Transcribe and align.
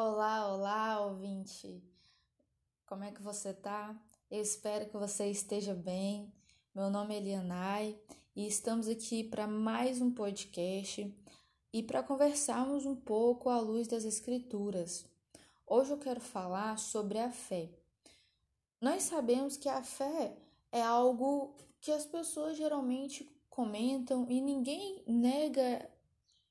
Olá, 0.00 0.54
olá, 0.54 1.00
ouvinte. 1.00 1.82
Como 2.86 3.02
é 3.02 3.10
que 3.10 3.20
você 3.20 3.52
tá? 3.52 4.00
Eu 4.30 4.40
espero 4.40 4.88
que 4.88 4.96
você 4.96 5.28
esteja 5.28 5.74
bem. 5.74 6.32
Meu 6.72 6.88
nome 6.88 7.16
é 7.16 7.18
Elianai 7.18 7.98
e 8.36 8.46
estamos 8.46 8.86
aqui 8.86 9.24
para 9.24 9.48
mais 9.48 10.00
um 10.00 10.08
podcast 10.08 11.12
e 11.72 11.82
para 11.82 12.04
conversarmos 12.04 12.86
um 12.86 12.94
pouco 12.94 13.50
à 13.50 13.58
luz 13.58 13.88
das 13.88 14.04
Escrituras. 14.04 15.04
Hoje 15.66 15.90
eu 15.90 15.98
quero 15.98 16.20
falar 16.20 16.78
sobre 16.78 17.18
a 17.18 17.32
fé. 17.32 17.68
Nós 18.80 19.02
sabemos 19.02 19.56
que 19.56 19.68
a 19.68 19.82
fé 19.82 20.36
é 20.70 20.80
algo 20.80 21.56
que 21.80 21.90
as 21.90 22.06
pessoas 22.06 22.56
geralmente 22.56 23.28
comentam 23.50 24.26
e 24.30 24.40
ninguém 24.40 25.02
nega, 25.08 25.90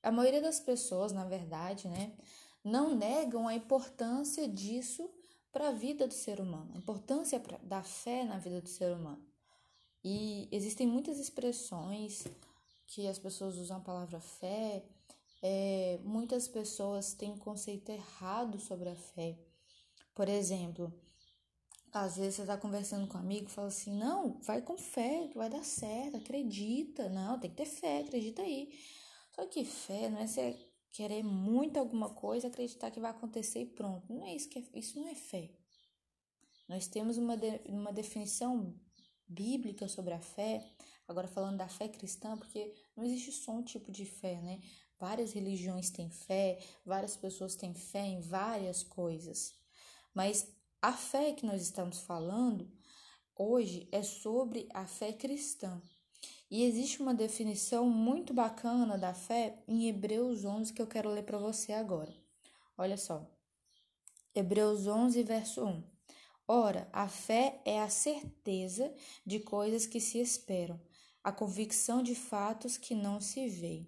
a 0.02 0.12
maioria 0.12 0.42
das 0.42 0.60
pessoas, 0.60 1.12
na 1.12 1.24
verdade, 1.24 1.88
né, 1.88 2.12
não 2.64 2.94
negam 2.94 3.48
a 3.48 3.54
importância 3.54 4.48
disso 4.48 5.08
para 5.52 5.68
a 5.68 5.72
vida 5.72 6.06
do 6.06 6.14
ser 6.14 6.40
humano, 6.40 6.70
a 6.74 6.78
importância 6.78 7.42
da 7.62 7.82
fé 7.82 8.24
na 8.24 8.38
vida 8.38 8.60
do 8.60 8.68
ser 8.68 8.92
humano. 8.92 9.24
E 10.04 10.48
existem 10.52 10.86
muitas 10.86 11.18
expressões 11.18 12.24
que 12.86 13.06
as 13.06 13.18
pessoas 13.18 13.56
usam 13.56 13.78
a 13.78 13.80
palavra 13.80 14.20
fé, 14.20 14.84
é, 15.42 15.98
muitas 16.02 16.48
pessoas 16.48 17.14
têm 17.14 17.36
conceito 17.36 17.90
errado 17.90 18.58
sobre 18.58 18.88
a 18.88 18.96
fé. 18.96 19.38
Por 20.14 20.28
exemplo, 20.28 20.92
às 21.92 22.16
vezes 22.16 22.36
você 22.36 22.42
está 22.42 22.56
conversando 22.56 23.06
com 23.06 23.16
um 23.16 23.20
amigo 23.20 23.46
e 23.46 23.50
fala 23.50 23.68
assim: 23.68 23.92
não, 23.92 24.38
vai 24.40 24.62
com 24.62 24.76
fé, 24.76 25.30
vai 25.34 25.48
dar 25.48 25.64
certo, 25.64 26.16
acredita. 26.16 27.08
Não, 27.08 27.38
tem 27.38 27.50
que 27.50 27.56
ter 27.56 27.66
fé, 27.66 28.00
acredita 28.00 28.42
aí. 28.42 28.72
Só 29.34 29.46
que 29.46 29.64
fé 29.64 30.08
não 30.08 30.18
é 30.18 30.26
você 30.26 30.56
querer 30.98 31.22
muito 31.22 31.78
alguma 31.78 32.10
coisa, 32.10 32.48
acreditar 32.48 32.90
que 32.90 32.98
vai 32.98 33.12
acontecer 33.12 33.60
e 33.60 33.66
pronto. 33.66 34.12
Não 34.12 34.24
é 34.24 34.34
isso 34.34 34.48
que 34.48 34.58
é, 34.58 34.64
isso 34.74 34.98
não 34.98 35.06
é 35.06 35.14
fé. 35.14 35.48
Nós 36.68 36.88
temos 36.88 37.16
uma, 37.16 37.36
de, 37.36 37.60
uma 37.66 37.92
definição 37.92 38.74
bíblica 39.28 39.86
sobre 39.86 40.12
a 40.12 40.18
fé, 40.18 40.68
agora 41.06 41.28
falando 41.28 41.58
da 41.58 41.68
fé 41.68 41.86
cristã, 41.86 42.36
porque 42.36 42.74
não 42.96 43.04
existe 43.04 43.30
só 43.30 43.52
um 43.52 43.62
tipo 43.62 43.92
de 43.92 44.04
fé, 44.04 44.42
né? 44.42 44.60
Várias 44.98 45.32
religiões 45.32 45.88
têm 45.88 46.10
fé, 46.10 46.58
várias 46.84 47.16
pessoas 47.16 47.54
têm 47.54 47.72
fé 47.74 48.04
em 48.04 48.20
várias 48.20 48.82
coisas. 48.82 49.54
Mas 50.12 50.52
a 50.82 50.92
fé 50.92 51.32
que 51.32 51.46
nós 51.46 51.62
estamos 51.62 52.00
falando 52.00 52.68
hoje 53.36 53.88
é 53.92 54.02
sobre 54.02 54.68
a 54.74 54.84
fé 54.84 55.12
cristã. 55.12 55.80
E 56.50 56.64
existe 56.64 57.02
uma 57.02 57.12
definição 57.12 57.88
muito 57.88 58.32
bacana 58.32 58.96
da 58.96 59.12
fé 59.12 59.62
em 59.68 59.88
Hebreus 59.88 60.44
11 60.44 60.72
que 60.72 60.80
eu 60.80 60.86
quero 60.86 61.10
ler 61.10 61.24
para 61.24 61.36
você 61.36 61.72
agora. 61.72 62.14
Olha 62.76 62.96
só. 62.96 63.28
Hebreus 64.34 64.86
11, 64.86 65.22
verso 65.24 65.64
1. 65.64 65.82
Ora, 66.46 66.88
a 66.90 67.06
fé 67.06 67.60
é 67.66 67.82
a 67.82 67.90
certeza 67.90 68.94
de 69.26 69.40
coisas 69.40 69.84
que 69.84 70.00
se 70.00 70.18
esperam, 70.18 70.80
a 71.22 71.30
convicção 71.30 72.02
de 72.02 72.14
fatos 72.14 72.78
que 72.78 72.94
não 72.94 73.20
se 73.20 73.46
veem. 73.48 73.86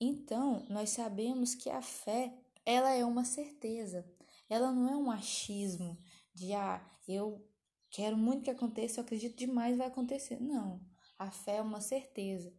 Então, 0.00 0.64
nós 0.68 0.90
sabemos 0.90 1.54
que 1.54 1.68
a 1.68 1.82
fé, 1.82 2.32
ela 2.64 2.92
é 2.92 3.04
uma 3.04 3.24
certeza. 3.24 4.04
Ela 4.48 4.70
não 4.70 4.88
é 4.88 4.96
um 4.96 5.10
achismo 5.10 5.98
de 6.32 6.52
ah, 6.52 6.84
eu 7.08 7.44
quero 7.90 8.16
muito 8.16 8.44
que 8.44 8.50
aconteça, 8.50 9.00
eu 9.00 9.04
acredito 9.04 9.36
demais 9.36 9.76
vai 9.76 9.88
acontecer. 9.88 10.40
Não, 10.40 10.80
a 11.22 11.30
fé 11.30 11.56
é 11.56 11.62
uma 11.62 11.80
certeza. 11.80 12.52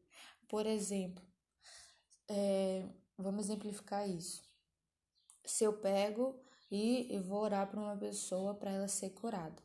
Por 0.47 0.66
exemplo, 0.66 1.23
é, 2.28 2.86
vamos 3.17 3.45
exemplificar 3.45 4.09
isso. 4.09 4.44
Se 5.45 5.64
eu 5.64 5.73
pego 5.73 6.39
e 6.72 7.19
vou 7.19 7.41
orar 7.41 7.67
para 7.67 7.80
uma 7.80 7.95
pessoa 7.95 8.56
para 8.56 8.72
ela 8.72 8.88
ser 8.88 9.11
curada. 9.11 9.61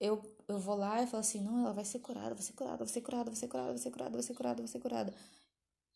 Eu, 0.00 0.22
eu 0.46 0.58
vou 0.58 0.76
lá 0.76 1.02
e 1.02 1.06
falo 1.06 1.20
assim, 1.20 1.42
não, 1.42 1.64
ela 1.64 1.74
vai 1.74 1.84
ser 1.84 1.98
curada, 1.98 2.34
vai 2.34 2.42
ser 2.42 2.52
curada, 2.52 2.78
vai 2.78 2.86
ser 2.86 3.00
curada, 3.02 3.24
vai 3.30 3.36
ser 3.36 3.48
curada, 3.48 3.70
vai 3.72 3.78
ser 3.78 3.90
curada, 3.90 4.12
vai 4.12 4.22
ser 4.22 4.34
curada, 4.34 4.62
vai 4.62 4.68
ser 4.68 4.80
curada. 4.80 5.14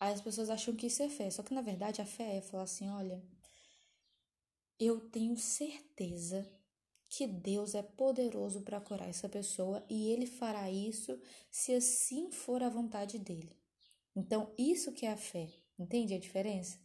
Aí 0.01 0.13
as 0.13 0.21
pessoas 0.21 0.51
acham 0.51 0.75
que 0.75 0.87
isso 0.87 1.03
é 1.03 1.09
fé. 1.09 1.31
Só 1.31 1.43
que 1.43 1.55
na 1.55 1.63
verdade 1.63 2.03
a 2.03 2.07
fé 2.07 2.37
é 2.39 2.43
falar 2.43 2.65
assim, 2.65 2.91
olha, 2.91 3.23
eu 4.79 5.01
tenho 5.01 5.37
certeza 5.37 6.47
que 7.15 7.27
Deus 7.27 7.75
é 7.75 7.83
poderoso 7.83 8.63
para 8.63 8.81
curar 8.81 9.07
essa 9.07 9.29
pessoa 9.29 9.85
e 9.87 10.11
ele 10.11 10.27
fará 10.27 10.71
isso 10.71 11.21
se 11.51 11.75
assim 11.75 12.31
for 12.31 12.63
a 12.63 12.71
vontade 12.71 13.19
dele. 13.19 13.55
Então, 14.17 14.51
isso 14.57 14.93
que 14.93 15.05
é 15.05 15.13
a 15.13 15.17
fé. 15.17 15.53
Entende 15.79 16.15
a 16.15 16.19
diferença? 16.19 16.79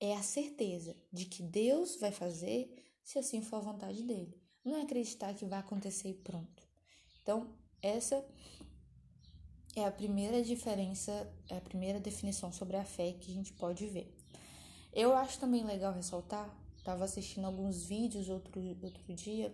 É 0.00 0.14
a 0.14 0.22
certeza 0.22 0.96
de 1.12 1.26
que 1.26 1.42
Deus 1.42 1.96
vai 1.96 2.10
fazer 2.10 2.82
se 3.02 3.18
assim 3.18 3.42
for 3.42 3.56
a 3.56 3.60
vontade 3.60 4.02
dele. 4.04 4.40
Não 4.64 4.74
é 4.74 4.82
acreditar 4.82 5.34
que 5.34 5.44
vai 5.44 5.58
acontecer 5.58 6.08
e 6.08 6.14
pronto. 6.14 6.66
Então, 7.20 7.54
essa 7.82 8.26
é 9.76 9.84
a 9.84 9.92
primeira 9.92 10.42
diferença, 10.42 11.30
é 11.50 11.58
a 11.58 11.60
primeira 11.60 12.00
definição 12.00 12.50
sobre 12.50 12.78
a 12.78 12.86
fé 12.86 13.12
que 13.12 13.32
a 13.32 13.34
gente 13.34 13.52
pode 13.52 13.86
ver. 13.86 14.16
Eu 14.94 15.14
acho 15.14 15.38
também 15.38 15.62
legal 15.62 15.92
ressaltar 15.92 16.65
Estava 16.86 17.04
assistindo 17.04 17.46
alguns 17.46 17.82
vídeos 17.82 18.28
outro, 18.28 18.60
outro 18.80 19.12
dia 19.12 19.52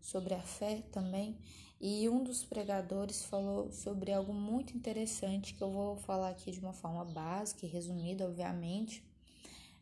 sobre 0.00 0.32
a 0.32 0.40
fé 0.40 0.82
também, 0.90 1.36
e 1.78 2.08
um 2.08 2.24
dos 2.24 2.44
pregadores 2.44 3.26
falou 3.26 3.70
sobre 3.70 4.10
algo 4.10 4.32
muito 4.32 4.74
interessante 4.74 5.52
que 5.52 5.60
eu 5.60 5.70
vou 5.70 5.98
falar 5.98 6.30
aqui 6.30 6.50
de 6.50 6.60
uma 6.60 6.72
forma 6.72 7.04
básica 7.04 7.66
e 7.66 7.68
resumida, 7.68 8.24
obviamente, 8.24 9.04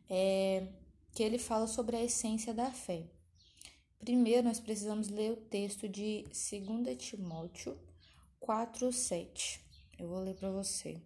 é 0.08 0.66
que 1.14 1.22
ele 1.22 1.38
fala 1.38 1.68
sobre 1.68 1.94
a 1.94 2.02
essência 2.02 2.52
da 2.52 2.72
fé. 2.72 3.04
Primeiro, 4.00 4.48
nós 4.48 4.58
precisamos 4.58 5.06
ler 5.06 5.30
o 5.30 5.36
texto 5.36 5.88
de 5.88 6.24
2 6.24 6.98
Timóteo 6.98 7.78
4, 8.40 8.92
7. 8.92 9.60
Eu 9.96 10.08
vou 10.08 10.18
ler 10.18 10.34
para 10.34 10.50
você. 10.50 11.00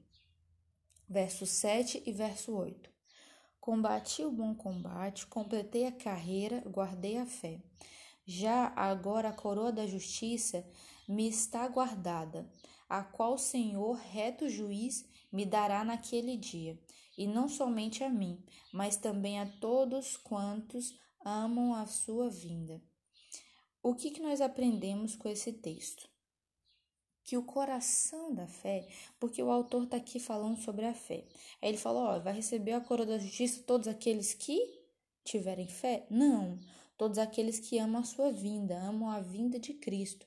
Verso 1.06 1.44
7 1.44 2.02
e 2.06 2.10
verso 2.10 2.52
8. 2.52 2.93
Combati 3.64 4.22
o 4.22 4.30
bom 4.30 4.54
combate, 4.54 5.26
completei 5.26 5.86
a 5.86 5.90
carreira, 5.90 6.62
guardei 6.66 7.16
a 7.16 7.24
fé. 7.24 7.62
Já 8.26 8.70
agora 8.76 9.30
a 9.30 9.32
coroa 9.32 9.72
da 9.72 9.86
justiça 9.86 10.68
me 11.08 11.26
está 11.26 11.66
guardada, 11.66 12.46
a 12.86 13.02
qual 13.02 13.32
o 13.32 13.38
Senhor, 13.38 13.94
reto 13.94 14.50
juiz, 14.50 15.08
me 15.32 15.46
dará 15.46 15.82
naquele 15.82 16.36
dia, 16.36 16.78
e 17.16 17.26
não 17.26 17.48
somente 17.48 18.04
a 18.04 18.10
mim, 18.10 18.38
mas 18.70 18.98
também 18.98 19.40
a 19.40 19.46
todos 19.46 20.14
quantos 20.14 21.00
amam 21.24 21.74
a 21.74 21.86
sua 21.86 22.28
vinda. 22.28 22.82
O 23.82 23.94
que, 23.94 24.10
que 24.10 24.20
nós 24.20 24.42
aprendemos 24.42 25.16
com 25.16 25.26
esse 25.26 25.54
texto? 25.54 26.06
Que 27.24 27.36
o 27.38 27.42
coração 27.42 28.34
da 28.34 28.46
fé, 28.46 28.86
porque 29.18 29.42
o 29.42 29.50
autor 29.50 29.84
está 29.84 29.96
aqui 29.96 30.20
falando 30.20 30.58
sobre 30.58 30.84
a 30.84 30.94
fé. 30.94 31.24
Aí 31.60 31.70
ele 31.70 31.78
falou: 31.78 32.04
ó, 32.04 32.18
vai 32.18 32.34
receber 32.34 32.72
a 32.72 32.80
coroa 32.80 33.06
da 33.06 33.18
justiça 33.18 33.62
todos 33.66 33.88
aqueles 33.88 34.34
que 34.34 34.82
tiverem 35.24 35.66
fé? 35.66 36.06
Não, 36.10 36.58
todos 36.98 37.18
aqueles 37.18 37.58
que 37.58 37.78
amam 37.78 38.02
a 38.02 38.04
sua 38.04 38.30
vinda, 38.30 38.78
amam 38.78 39.10
a 39.10 39.20
vinda 39.20 39.58
de 39.58 39.72
Cristo. 39.72 40.26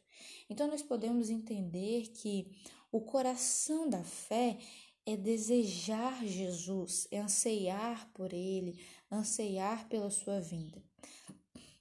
Então 0.50 0.68
nós 0.68 0.82
podemos 0.82 1.30
entender 1.30 2.08
que 2.08 2.52
o 2.92 3.02
coração 3.02 3.88
da 3.88 4.04
fé 4.04 4.58
é 5.06 5.16
desejar 5.16 6.26
Jesus, 6.26 7.08
é 7.12 7.20
anseiar 7.20 8.10
por 8.14 8.34
ele, 8.34 8.78
anseiar 9.10 9.88
pela 9.88 10.10
sua 10.10 10.42
vinda. 10.42 10.84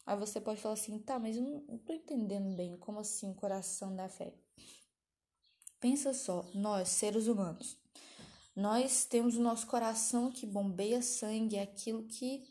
Aí 0.05 0.17
você 0.17 0.41
pode 0.41 0.61
falar 0.61 0.75
assim, 0.75 0.97
tá, 1.01 1.19
mas 1.19 1.37
eu 1.37 1.43
não 1.43 1.77
estou 1.77 1.97
entendendo 1.97 2.55
bem 2.55 2.77
como 2.77 3.01
assim 3.01 3.31
o 3.31 3.35
coração 3.35 3.97
da 3.97 4.09
fé. 4.09 4.33
Pensa 5.87 6.13
só, 6.13 6.45
nós, 6.53 6.89
seres 6.89 7.29
humanos, 7.29 7.77
nós 8.57 9.05
temos 9.05 9.37
o 9.37 9.41
nosso 9.41 9.69
coração 9.69 10.33
que 10.33 10.45
bombeia 10.45 11.01
sangue, 11.01 11.55
é 11.55 11.63
aquilo 11.63 12.03
que 12.09 12.43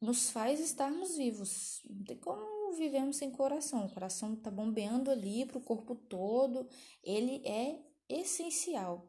nos 0.00 0.30
faz 0.30 0.58
estarmos 0.58 1.16
vivos. 1.16 1.80
Não 1.88 2.02
tem 2.02 2.16
como 2.16 2.72
vivemos 2.72 3.18
sem 3.18 3.30
coração. 3.30 3.86
O 3.86 3.94
coração 3.94 4.34
está 4.34 4.50
bombeando 4.50 5.12
ali 5.12 5.46
para 5.46 5.58
o 5.58 5.62
corpo 5.62 5.94
todo, 5.94 6.68
ele 7.04 7.40
é 7.46 7.78
essencial. 8.08 9.08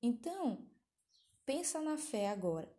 Então, 0.00 0.64
pensa 1.44 1.80
na 1.80 1.98
fé 1.98 2.28
agora. 2.28 2.72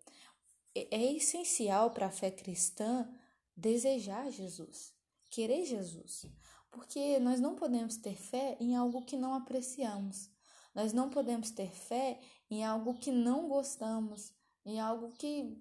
É, 0.73 0.95
é 0.95 1.13
essencial 1.13 1.91
para 1.91 2.05
a 2.05 2.11
fé 2.11 2.31
cristã 2.31 3.05
desejar 3.53 4.31
Jesus, 4.31 4.93
querer 5.29 5.65
Jesus. 5.65 6.25
Porque 6.71 7.19
nós 7.19 7.39
não 7.39 7.55
podemos 7.55 7.97
ter 7.97 8.15
fé 8.15 8.57
em 8.59 8.75
algo 8.75 9.03
que 9.03 9.17
não 9.17 9.33
apreciamos. 9.33 10.29
Nós 10.73 10.93
não 10.93 11.09
podemos 11.09 11.49
ter 11.51 11.71
fé 11.71 12.19
em 12.49 12.63
algo 12.63 12.93
que 12.93 13.11
não 13.11 13.47
gostamos, 13.47 14.31
em 14.65 14.79
algo 14.79 15.11
que, 15.11 15.57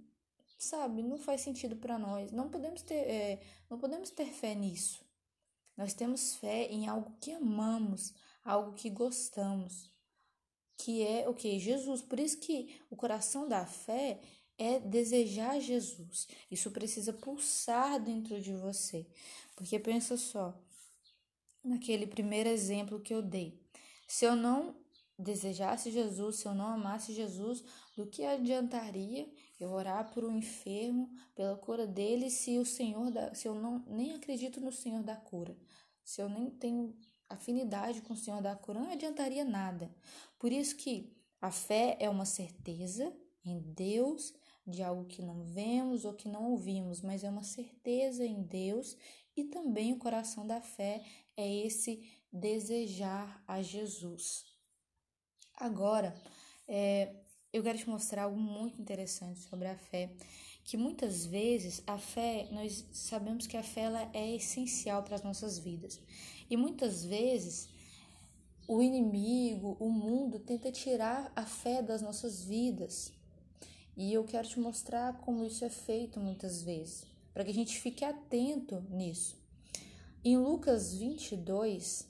sabe, 0.59 1.03
não 1.03 1.19
faz 1.19 1.41
sentido 1.41 1.77
para 1.77 1.99
nós. 1.99 2.31
Não 2.31 2.49
podemos 2.49 2.83
ter, 2.83 3.09
é, 3.09 3.43
não 3.71 3.79
podemos 3.79 4.11
ter 4.11 4.27
fé 4.27 4.55
nisso. 4.55 5.05
Nós 5.77 5.95
temos 5.95 6.35
fé 6.35 6.67
em 6.67 6.89
algo 6.89 7.17
que 7.21 7.33
amamos, 7.33 8.13
algo 8.45 8.73
que 8.73 8.91
gostamos, 8.91 9.91
que 10.77 11.07
é 11.07 11.29
o 11.29 11.35
que 11.35 11.59
Jesus. 11.59 12.03
Por 12.03 12.19
isso 12.19 12.39
que 12.39 12.81
o 12.91 12.97
coração 12.97 13.49
da 13.49 13.65
fé 13.65 14.21
é 14.59 14.81
desejar 14.81 15.61
Jesus. 15.61 16.27
Isso 16.51 16.71
precisa 16.71 17.13
pulsar 17.13 18.01
dentro 18.01 18.41
de 18.41 18.53
você. 18.53 19.07
Porque 19.55 19.79
pensa 19.79 20.17
só, 20.17 20.59
naquele 21.65 22.07
primeiro 22.07 22.49
exemplo 22.49 23.01
que 23.01 23.13
eu 23.13 23.23
dei. 23.23 23.61
Se 24.07 24.25
eu 24.25 24.35
não 24.35 24.77
desejasse 25.19 25.91
Jesus, 25.91 26.37
se 26.37 26.47
eu 26.47 26.55
não 26.55 26.67
amasse 26.67 27.13
Jesus, 27.13 27.65
do 27.97 28.07
que 28.07 28.25
adiantaria 28.25 29.29
eu 29.59 29.71
orar 29.71 30.13
por 30.13 30.25
um 30.25 30.37
enfermo, 30.37 31.11
pela 31.35 31.57
cura 31.57 31.87
dele, 31.87 32.31
se 32.31 32.59
o 32.59 32.65
Senhor 32.65 33.11
da, 33.11 33.35
se 33.35 33.49
eu 33.49 33.55
não 33.55 33.85
nem 33.89 34.13
acredito 34.13 34.61
no 34.61 34.71
Senhor 34.71 35.03
da 35.03 35.17
cura, 35.17 35.57
se 36.05 36.23
eu 36.23 36.29
nem 36.29 36.49
tenho 36.49 36.97
afinidade 37.29 38.01
com 38.03 38.15
o 38.15 38.17
Senhor 38.17 38.41
da 38.41 38.55
cura, 38.55 38.81
não 38.81 38.93
adiantaria 38.93 39.45
nada. 39.45 39.93
Por 40.39 40.53
isso 40.53 40.77
que 40.77 41.13
a 41.41 41.51
fé 41.51 41.97
é 42.01 42.09
uma 42.09 42.25
certeza 42.25 43.13
em 43.45 43.61
Deus 43.61 44.33
de 44.67 44.83
algo 44.83 45.07
que 45.07 45.23
não 45.23 45.43
vemos 45.43 46.05
ou 46.05 46.13
que 46.13 46.29
não 46.29 46.51
ouvimos, 46.51 47.01
mas 47.01 47.25
é 47.25 47.31
uma 47.31 47.43
certeza 47.43 48.25
em 48.25 48.43
Deus 48.43 48.97
e 49.41 49.45
também 49.45 49.93
o 49.93 49.99
coração 49.99 50.47
da 50.47 50.61
fé 50.61 51.03
é 51.37 51.67
esse 51.67 52.03
desejar 52.33 53.43
a 53.47 53.63
Jesus. 53.63 54.45
Agora, 55.55 56.15
é, 56.67 57.15
eu 57.53 57.63
quero 57.63 57.79
te 57.79 57.89
mostrar 57.89 58.25
algo 58.25 58.39
muito 58.39 58.81
interessante 58.81 59.41
sobre 59.41 59.69
a 59.69 59.77
fé, 59.77 60.11
que 60.65 60.77
muitas 60.77 61.25
vezes 61.25 61.83
a 61.87 61.99
fé, 61.99 62.49
nós 62.53 62.85
sabemos 62.93 63.47
que 63.47 63.57
a 63.57 63.63
fé 63.63 63.83
ela 63.83 64.11
é 64.13 64.37
essencial 64.37 65.03
para 65.03 65.15
as 65.15 65.23
nossas 65.23 65.59
vidas. 65.59 66.01
E 66.51 66.57
muitas 66.57 67.05
vezes 67.05 67.69
o 68.67 68.83
inimigo, 68.83 69.77
o 69.81 69.89
mundo 69.89 70.39
tenta 70.39 70.71
tirar 70.71 71.33
a 71.35 71.45
fé 71.47 71.81
das 71.81 72.03
nossas 72.03 72.43
vidas. 72.43 73.13
E 73.97 74.13
eu 74.13 74.25
quero 74.25 74.47
te 74.47 74.61
mostrar 74.61 75.17
como 75.19 75.45
isso 75.45 75.65
é 75.65 75.71
feito 75.71 76.21
muitas 76.21 76.63
vezes, 76.63 77.07
para 77.39 77.45
que 77.45 77.53
a 77.53 77.55
gente 77.55 77.79
fique 77.79 78.05
atento 78.05 78.85
nisso. 78.91 79.41
Em 80.25 80.37
Lucas 80.37 80.93
22, 80.95 82.05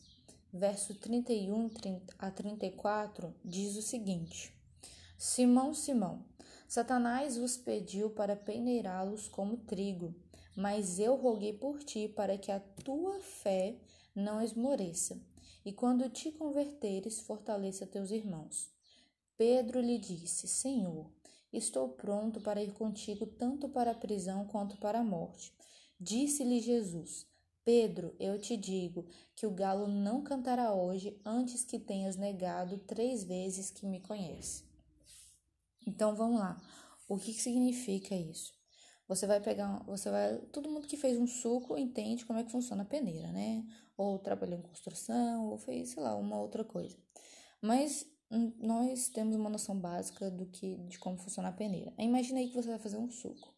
verso 0.50 0.94
31 0.94 1.70
a 2.18 2.30
34, 2.30 3.34
diz 3.44 3.76
o 3.76 3.82
seguinte: 3.82 4.50
Simão, 5.18 5.74
Simão, 5.74 6.24
Satanás 6.66 7.36
vos 7.36 7.58
pediu 7.58 8.08
para 8.08 8.36
peneirá-los 8.36 9.28
como 9.28 9.58
trigo, 9.58 10.14
mas 10.56 10.98
eu 10.98 11.14
roguei 11.14 11.52
por 11.52 11.84
ti 11.84 12.08
para 12.08 12.38
que 12.38 12.50
a 12.50 12.58
tua 12.58 13.20
fé 13.20 13.76
não 14.14 14.40
esmoreça, 14.40 15.20
e 15.62 15.74
quando 15.74 16.08
te 16.08 16.32
converteres, 16.32 17.20
fortaleça 17.20 17.86
teus 17.86 18.10
irmãos. 18.10 18.70
Pedro 19.36 19.78
lhe 19.78 19.98
disse: 19.98 20.48
Senhor, 20.48 21.12
Estou 21.52 21.88
pronto 21.88 22.40
para 22.40 22.62
ir 22.62 22.72
contigo 22.72 23.26
tanto 23.26 23.68
para 23.68 23.92
a 23.92 23.94
prisão 23.94 24.46
quanto 24.46 24.76
para 24.78 25.00
a 25.00 25.04
morte. 25.04 25.54
Disse-lhe 25.98 26.60
Jesus: 26.60 27.26
Pedro, 27.64 28.14
eu 28.18 28.38
te 28.38 28.56
digo 28.56 29.06
que 29.34 29.46
o 29.46 29.50
galo 29.50 29.88
não 29.88 30.22
cantará 30.22 30.72
hoje 30.72 31.20
antes 31.24 31.64
que 31.64 31.78
tenhas 31.78 32.16
negado 32.16 32.78
três 32.78 33.24
vezes 33.24 33.70
que 33.70 33.86
me 33.86 34.00
conhece. 34.00 34.64
Então 35.86 36.14
vamos 36.14 36.38
lá. 36.38 36.60
O 37.08 37.16
que, 37.16 37.32
que 37.32 37.40
significa 37.40 38.14
isso? 38.14 38.52
Você 39.08 39.26
vai 39.26 39.40
pegar, 39.40 39.82
você 39.84 40.10
vai, 40.10 40.36
todo 40.52 40.68
mundo 40.68 40.86
que 40.86 40.96
fez 40.96 41.18
um 41.18 41.26
suco 41.26 41.78
entende 41.78 42.26
como 42.26 42.38
é 42.38 42.44
que 42.44 42.52
funciona 42.52 42.82
a 42.82 42.86
peneira, 42.86 43.32
né? 43.32 43.64
Ou 43.96 44.18
trabalhou 44.18 44.58
em 44.58 44.62
construção, 44.62 45.46
ou 45.46 45.56
fez, 45.56 45.90
sei 45.90 46.02
lá, 46.02 46.14
uma 46.14 46.38
outra 46.38 46.62
coisa. 46.62 46.94
Mas 47.62 48.06
nós 48.30 49.08
temos 49.08 49.34
uma 49.36 49.48
noção 49.48 49.78
básica 49.78 50.30
do 50.30 50.46
que 50.46 50.76
de 50.88 50.98
como 50.98 51.16
funciona 51.16 51.48
a 51.48 51.52
peneira. 51.52 51.92
Imagina 51.98 52.40
aí 52.40 52.48
que 52.48 52.54
você 52.54 52.68
vai 52.68 52.78
fazer 52.78 52.98
um 52.98 53.10
suco. 53.10 53.54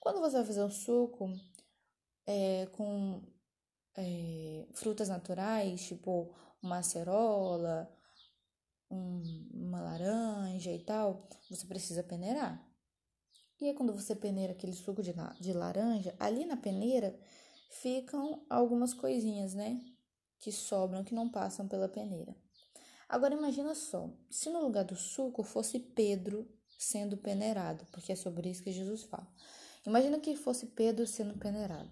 Quando 0.00 0.20
você 0.20 0.36
vai 0.36 0.46
fazer 0.46 0.62
um 0.62 0.70
suco 0.70 1.30
é, 2.26 2.66
com 2.72 3.22
é, 3.96 4.66
frutas 4.72 5.08
naturais, 5.08 5.86
tipo 5.86 6.34
uma 6.62 6.78
acerola, 6.78 7.90
um, 8.90 9.22
uma 9.52 9.80
laranja 9.80 10.72
e 10.72 10.78
tal, 10.78 11.28
você 11.50 11.66
precisa 11.66 12.02
peneirar. 12.02 12.64
E 13.60 13.66
aí, 13.66 13.74
quando 13.74 13.92
você 13.92 14.14
peneira 14.14 14.52
aquele 14.52 14.72
suco 14.72 15.02
de, 15.02 15.12
de 15.40 15.52
laranja, 15.52 16.14
ali 16.18 16.46
na 16.46 16.56
peneira 16.56 17.18
ficam 17.70 18.44
algumas 18.48 18.94
coisinhas, 18.94 19.52
né? 19.52 19.80
Que 20.38 20.52
sobram, 20.52 21.02
que 21.02 21.14
não 21.14 21.28
passam 21.28 21.66
pela 21.66 21.88
peneira. 21.88 22.34
Agora 23.08 23.34
imagina 23.34 23.74
só, 23.74 24.10
se 24.30 24.50
no 24.50 24.60
lugar 24.60 24.84
do 24.84 24.94
suco 24.94 25.42
fosse 25.42 25.78
Pedro 25.78 26.46
sendo 26.78 27.16
peneirado, 27.16 27.86
porque 27.90 28.12
é 28.12 28.16
sobre 28.16 28.50
isso 28.50 28.62
que 28.62 28.70
Jesus 28.70 29.02
fala. 29.04 29.26
Imagina 29.86 30.20
que 30.20 30.36
fosse 30.36 30.66
Pedro 30.66 31.06
sendo 31.06 31.38
peneirado. 31.38 31.90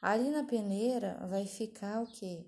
Ali 0.00 0.30
na 0.30 0.44
peneira 0.44 1.26
vai 1.28 1.46
ficar 1.46 2.02
o 2.02 2.06
quê? 2.06 2.44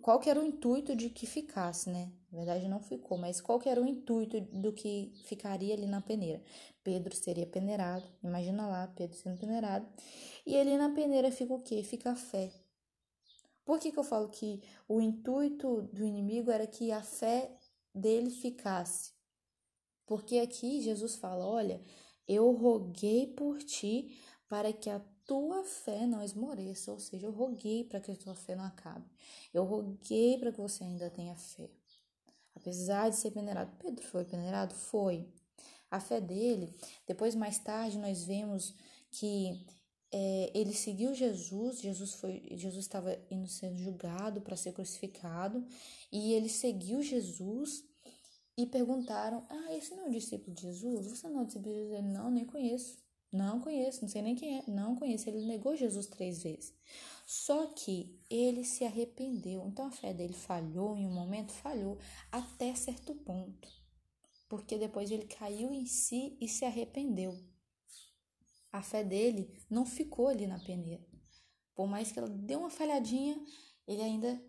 Qual 0.00 0.18
que 0.18 0.30
era 0.30 0.40
o 0.40 0.44
intuito 0.44 0.94
de 0.94 1.10
que 1.10 1.26
ficasse, 1.26 1.90
né? 1.90 2.10
Na 2.30 2.38
verdade 2.38 2.68
não 2.68 2.80
ficou, 2.80 3.18
mas 3.18 3.40
qual 3.40 3.58
que 3.58 3.68
era 3.68 3.82
o 3.82 3.86
intuito 3.86 4.40
do 4.40 4.72
que 4.72 5.12
ficaria 5.24 5.74
ali 5.74 5.86
na 5.86 6.00
peneira? 6.00 6.42
Pedro 6.84 7.14
seria 7.14 7.46
peneirado, 7.46 8.06
imagina 8.22 8.66
lá, 8.66 8.86
Pedro 8.86 9.16
sendo 9.16 9.38
peneirado. 9.38 9.86
E 10.46 10.56
ali 10.56 10.76
na 10.76 10.90
peneira 10.90 11.30
fica 11.30 11.52
o 11.52 11.60
quê? 11.60 11.82
Fica 11.82 12.12
a 12.12 12.16
fé. 12.16 12.50
Por 13.64 13.78
que, 13.78 13.92
que 13.92 13.98
eu 13.98 14.04
falo 14.04 14.28
que 14.28 14.62
o 14.88 15.00
intuito 15.00 15.82
do 15.92 16.04
inimigo 16.04 16.50
era 16.50 16.66
que 16.66 16.90
a 16.90 17.02
fé 17.02 17.50
dele 17.94 18.30
ficasse? 18.30 19.12
Porque 20.06 20.38
aqui 20.38 20.80
Jesus 20.80 21.16
fala: 21.16 21.46
Olha, 21.46 21.80
eu 22.26 22.50
roguei 22.52 23.26
por 23.26 23.62
ti 23.62 24.18
para 24.48 24.72
que 24.72 24.90
a 24.90 25.00
tua 25.24 25.62
fé 25.62 26.06
não 26.06 26.22
esmoreça, 26.22 26.90
ou 26.90 26.98
seja, 26.98 27.26
eu 27.26 27.30
roguei 27.30 27.84
para 27.84 28.00
que 28.00 28.10
a 28.10 28.16
tua 28.16 28.34
fé 28.34 28.56
não 28.56 28.64
acabe. 28.64 29.08
Eu 29.54 29.64
roguei 29.64 30.36
para 30.38 30.50
que 30.50 30.60
você 30.60 30.82
ainda 30.82 31.08
tenha 31.08 31.36
fé. 31.36 31.70
Apesar 32.56 33.08
de 33.08 33.16
ser 33.16 33.30
peneirado, 33.30 33.70
Pedro 33.78 34.04
foi 34.04 34.24
peneirado? 34.24 34.74
Foi. 34.74 35.28
A 35.90 36.00
fé 36.00 36.20
dele, 36.20 36.74
depois 37.06 37.34
mais 37.34 37.58
tarde 37.58 37.98
nós 37.98 38.24
vemos 38.24 38.74
que 39.10 39.64
é, 40.12 40.50
ele 40.54 40.74
seguiu 40.74 41.14
Jesus, 41.14 41.80
Jesus 41.80 42.14
foi, 42.14 42.42
Jesus 42.52 42.84
estava 42.84 43.16
indo 43.30 43.46
sendo 43.46 43.78
julgado 43.78 44.40
para 44.40 44.56
ser 44.56 44.72
crucificado, 44.72 45.64
e 46.10 46.32
ele 46.32 46.48
seguiu 46.48 47.00
Jesus 47.00 47.84
e 48.56 48.66
perguntaram: 48.66 49.46
Ah, 49.48 49.74
esse 49.74 49.94
não 49.94 50.06
é 50.06 50.08
o 50.08 50.12
discípulo 50.12 50.54
de 50.54 50.62
Jesus? 50.62 51.06
Você 51.06 51.28
não 51.28 51.40
é 51.40 51.42
o 51.42 51.46
discípulo 51.46 51.72
de 51.72 51.80
Jesus? 51.80 51.98
Ele, 51.98 52.08
não, 52.08 52.30
nem 52.30 52.44
conheço. 52.44 52.98
Não 53.32 53.60
conheço, 53.60 54.02
não 54.02 54.08
sei 54.08 54.22
nem 54.22 54.34
quem 54.34 54.58
é, 54.58 54.64
não 54.66 54.96
conheço. 54.96 55.28
Ele 55.28 55.46
negou 55.46 55.76
Jesus 55.76 56.06
três 56.06 56.42
vezes. 56.42 56.74
Só 57.24 57.66
que 57.68 58.18
ele 58.28 58.64
se 58.64 58.84
arrependeu. 58.84 59.64
Então 59.68 59.86
a 59.86 59.92
fé 59.92 60.12
dele 60.12 60.32
falhou 60.32 60.96
em 60.96 61.06
um 61.06 61.14
momento, 61.14 61.52
falhou 61.52 61.96
até 62.32 62.74
certo 62.74 63.14
ponto. 63.14 63.68
Porque 64.48 64.76
depois 64.76 65.12
ele 65.12 65.26
caiu 65.26 65.72
em 65.72 65.86
si 65.86 66.36
e 66.40 66.48
se 66.48 66.64
arrependeu 66.64 67.38
a 68.72 68.82
fé 68.82 69.02
dele 69.02 69.52
não 69.68 69.84
ficou 69.84 70.28
ali 70.28 70.46
na 70.46 70.58
peneira. 70.58 71.04
Por 71.74 71.86
mais 71.86 72.12
que 72.12 72.18
ela 72.18 72.28
deu 72.28 72.60
uma 72.60 72.70
falhadinha, 72.70 73.38
ele 73.86 74.02
ainda 74.02 74.40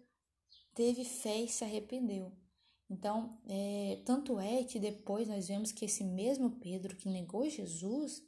teve 0.73 1.03
fé 1.03 1.41
e 1.41 1.47
se 1.49 1.63
arrependeu. 1.63 2.31
Então, 2.89 3.39
é, 3.47 4.01
tanto 4.05 4.37
é 4.39 4.63
que 4.65 4.77
depois 4.79 5.27
nós 5.27 5.47
vemos 5.47 5.71
que 5.71 5.85
esse 5.85 6.03
mesmo 6.03 6.59
Pedro 6.59 6.95
que 6.95 7.07
negou 7.07 7.49
Jesus, 7.49 8.21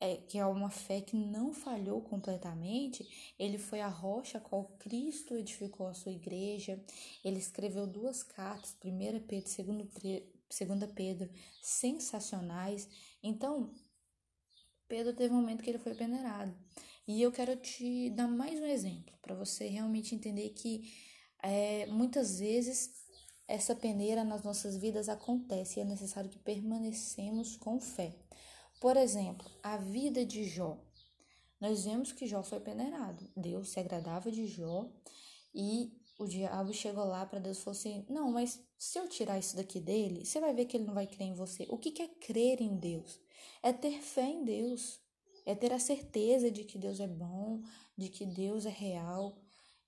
é, 0.00 0.16
que 0.16 0.38
é 0.38 0.46
uma 0.46 0.70
fé 0.70 1.02
que 1.02 1.14
não 1.14 1.52
falhou 1.52 2.00
completamente, 2.00 3.34
ele 3.38 3.58
foi 3.58 3.82
a 3.82 3.88
rocha 3.88 4.38
a 4.38 4.40
qual 4.40 4.64
Cristo 4.78 5.36
edificou 5.36 5.86
a 5.86 5.94
sua 5.94 6.10
igreja. 6.10 6.82
Ele 7.22 7.38
escreveu 7.38 7.86
duas 7.86 8.22
cartas, 8.22 8.74
1 8.82 9.26
Pedro 9.26 9.50
e 10.04 10.24
2 10.48 10.92
Pedro, 10.94 11.30
sensacionais. 11.60 12.88
Então, 13.22 13.70
Pedro 14.90 15.14
teve 15.14 15.32
um 15.32 15.36
momento 15.36 15.62
que 15.62 15.70
ele 15.70 15.78
foi 15.78 15.94
peneirado. 15.94 16.52
E 17.06 17.22
eu 17.22 17.30
quero 17.30 17.54
te 17.54 18.10
dar 18.10 18.26
mais 18.26 18.60
um 18.60 18.66
exemplo 18.66 19.16
para 19.22 19.36
você 19.36 19.68
realmente 19.68 20.16
entender 20.16 20.50
que 20.50 20.92
é, 21.44 21.86
muitas 21.86 22.40
vezes 22.40 22.90
essa 23.46 23.72
peneira 23.74 24.24
nas 24.24 24.42
nossas 24.42 24.76
vidas 24.76 25.08
acontece 25.08 25.78
e 25.78 25.82
é 25.82 25.84
necessário 25.84 26.28
que 26.28 26.40
permanecemos 26.40 27.56
com 27.56 27.78
fé. 27.80 28.16
Por 28.80 28.96
exemplo, 28.96 29.48
a 29.62 29.76
vida 29.76 30.26
de 30.26 30.42
Jó. 30.42 30.76
Nós 31.60 31.84
vemos 31.84 32.10
que 32.10 32.26
Jó 32.26 32.42
foi 32.42 32.58
peneirado. 32.58 33.30
Deus 33.36 33.68
se 33.70 33.78
agradava 33.78 34.28
de 34.32 34.44
Jó 34.44 34.90
e 35.54 35.99
o 36.22 36.26
diabo 36.26 36.72
chegou 36.72 37.04
lá 37.04 37.26
para 37.26 37.38
Deus 37.38 37.58
e 37.58 37.60
falou 37.62 37.78
assim: 37.78 38.06
Não, 38.08 38.30
mas 38.30 38.60
se 38.78 38.98
eu 38.98 39.08
tirar 39.08 39.38
isso 39.38 39.56
daqui 39.56 39.80
dele, 39.80 40.24
você 40.24 40.40
vai 40.40 40.54
ver 40.54 40.66
que 40.66 40.76
ele 40.76 40.84
não 40.84 40.94
vai 40.94 41.06
crer 41.06 41.28
em 41.28 41.34
você. 41.34 41.66
O 41.68 41.78
que 41.78 42.02
é 42.02 42.08
crer 42.08 42.60
em 42.60 42.76
Deus? 42.76 43.20
é 43.62 43.72
ter 43.72 44.00
fé 44.00 44.24
em 44.24 44.44
Deus, 44.44 45.00
é 45.44 45.54
ter 45.54 45.72
a 45.72 45.78
certeza 45.78 46.50
de 46.50 46.64
que 46.64 46.78
Deus 46.78 47.00
é 47.00 47.06
bom, 47.06 47.62
de 47.96 48.08
que 48.08 48.24
Deus 48.24 48.66
é 48.66 48.70
real. 48.70 49.38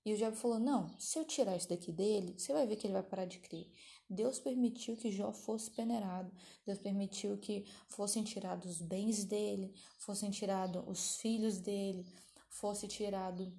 E 0.05 0.13
o 0.13 0.17
diabo 0.17 0.35
falou: 0.35 0.59
Não, 0.59 0.89
se 0.99 1.17
eu 1.17 1.25
tirar 1.25 1.55
isso 1.55 1.69
daqui 1.69 1.91
dele, 1.91 2.35
você 2.37 2.53
vai 2.53 2.67
ver 2.67 2.75
que 2.75 2.85
ele 2.87 2.93
vai 2.93 3.03
parar 3.03 3.25
de 3.25 3.39
crer. 3.39 3.71
Deus 4.09 4.39
permitiu 4.39 4.95
que 4.95 5.11
Jó 5.11 5.31
fosse 5.31 5.71
peneirado, 5.71 6.31
Deus 6.65 6.77
permitiu 6.77 7.37
que 7.37 7.65
fossem 7.87 8.23
tirados 8.23 8.69
os 8.69 8.81
bens 8.81 9.23
dele, 9.23 9.73
fossem 9.97 10.29
tirados 10.29 10.83
os 10.87 11.15
filhos 11.15 11.59
dele, 11.59 12.05
fosse 12.49 12.87
tirado 12.87 13.51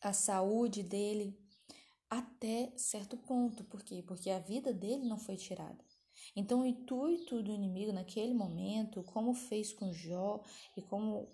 a 0.00 0.12
saúde 0.12 0.82
dele, 0.82 1.38
até 2.10 2.72
certo 2.76 3.16
ponto. 3.16 3.62
Por 3.64 3.82
quê? 3.82 4.02
Porque 4.06 4.28
a 4.28 4.40
vida 4.40 4.74
dele 4.74 5.06
não 5.06 5.16
foi 5.16 5.36
tirada. 5.36 5.82
Então, 6.34 6.62
o 6.62 6.66
intuito 6.66 7.42
do 7.42 7.52
inimigo 7.52 7.92
naquele 7.92 8.34
momento, 8.34 9.02
como 9.04 9.32
fez 9.32 9.72
com 9.72 9.92
Jó 9.92 10.42
e 10.76 10.82
como 10.82 11.30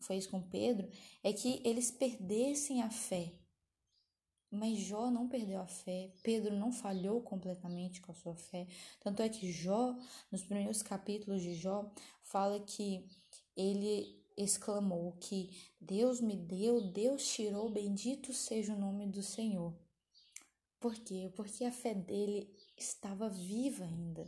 fez 0.00 0.26
com 0.26 0.40
Pedro, 0.40 0.88
é 1.22 1.32
que 1.32 1.60
eles 1.64 1.90
perdessem 1.90 2.80
a 2.80 2.90
fé. 2.90 3.34
Mas 4.50 4.78
Jó 4.78 5.10
não 5.10 5.28
perdeu 5.28 5.60
a 5.60 5.66
fé, 5.66 6.12
Pedro 6.24 6.56
não 6.56 6.72
falhou 6.72 7.20
completamente 7.22 8.00
com 8.00 8.10
a 8.10 8.14
sua 8.14 8.34
fé. 8.34 8.66
Tanto 8.98 9.22
é 9.22 9.28
que 9.28 9.52
Jó, 9.52 9.96
nos 10.32 10.42
primeiros 10.42 10.82
capítulos 10.82 11.40
de 11.42 11.54
Jó, 11.54 11.92
fala 12.22 12.58
que 12.58 13.06
ele 13.56 14.20
exclamou 14.36 15.12
que 15.20 15.50
Deus 15.80 16.20
me 16.20 16.34
deu, 16.34 16.80
Deus 16.80 17.28
tirou, 17.28 17.70
bendito 17.70 18.32
seja 18.32 18.74
o 18.74 18.78
nome 18.78 19.06
do 19.06 19.22
Senhor. 19.22 19.72
Por 20.80 20.94
quê? 20.94 21.30
Porque 21.36 21.64
a 21.64 21.70
fé 21.70 21.94
dele 21.94 22.50
estava 22.76 23.28
viva 23.28 23.84
ainda, 23.84 24.26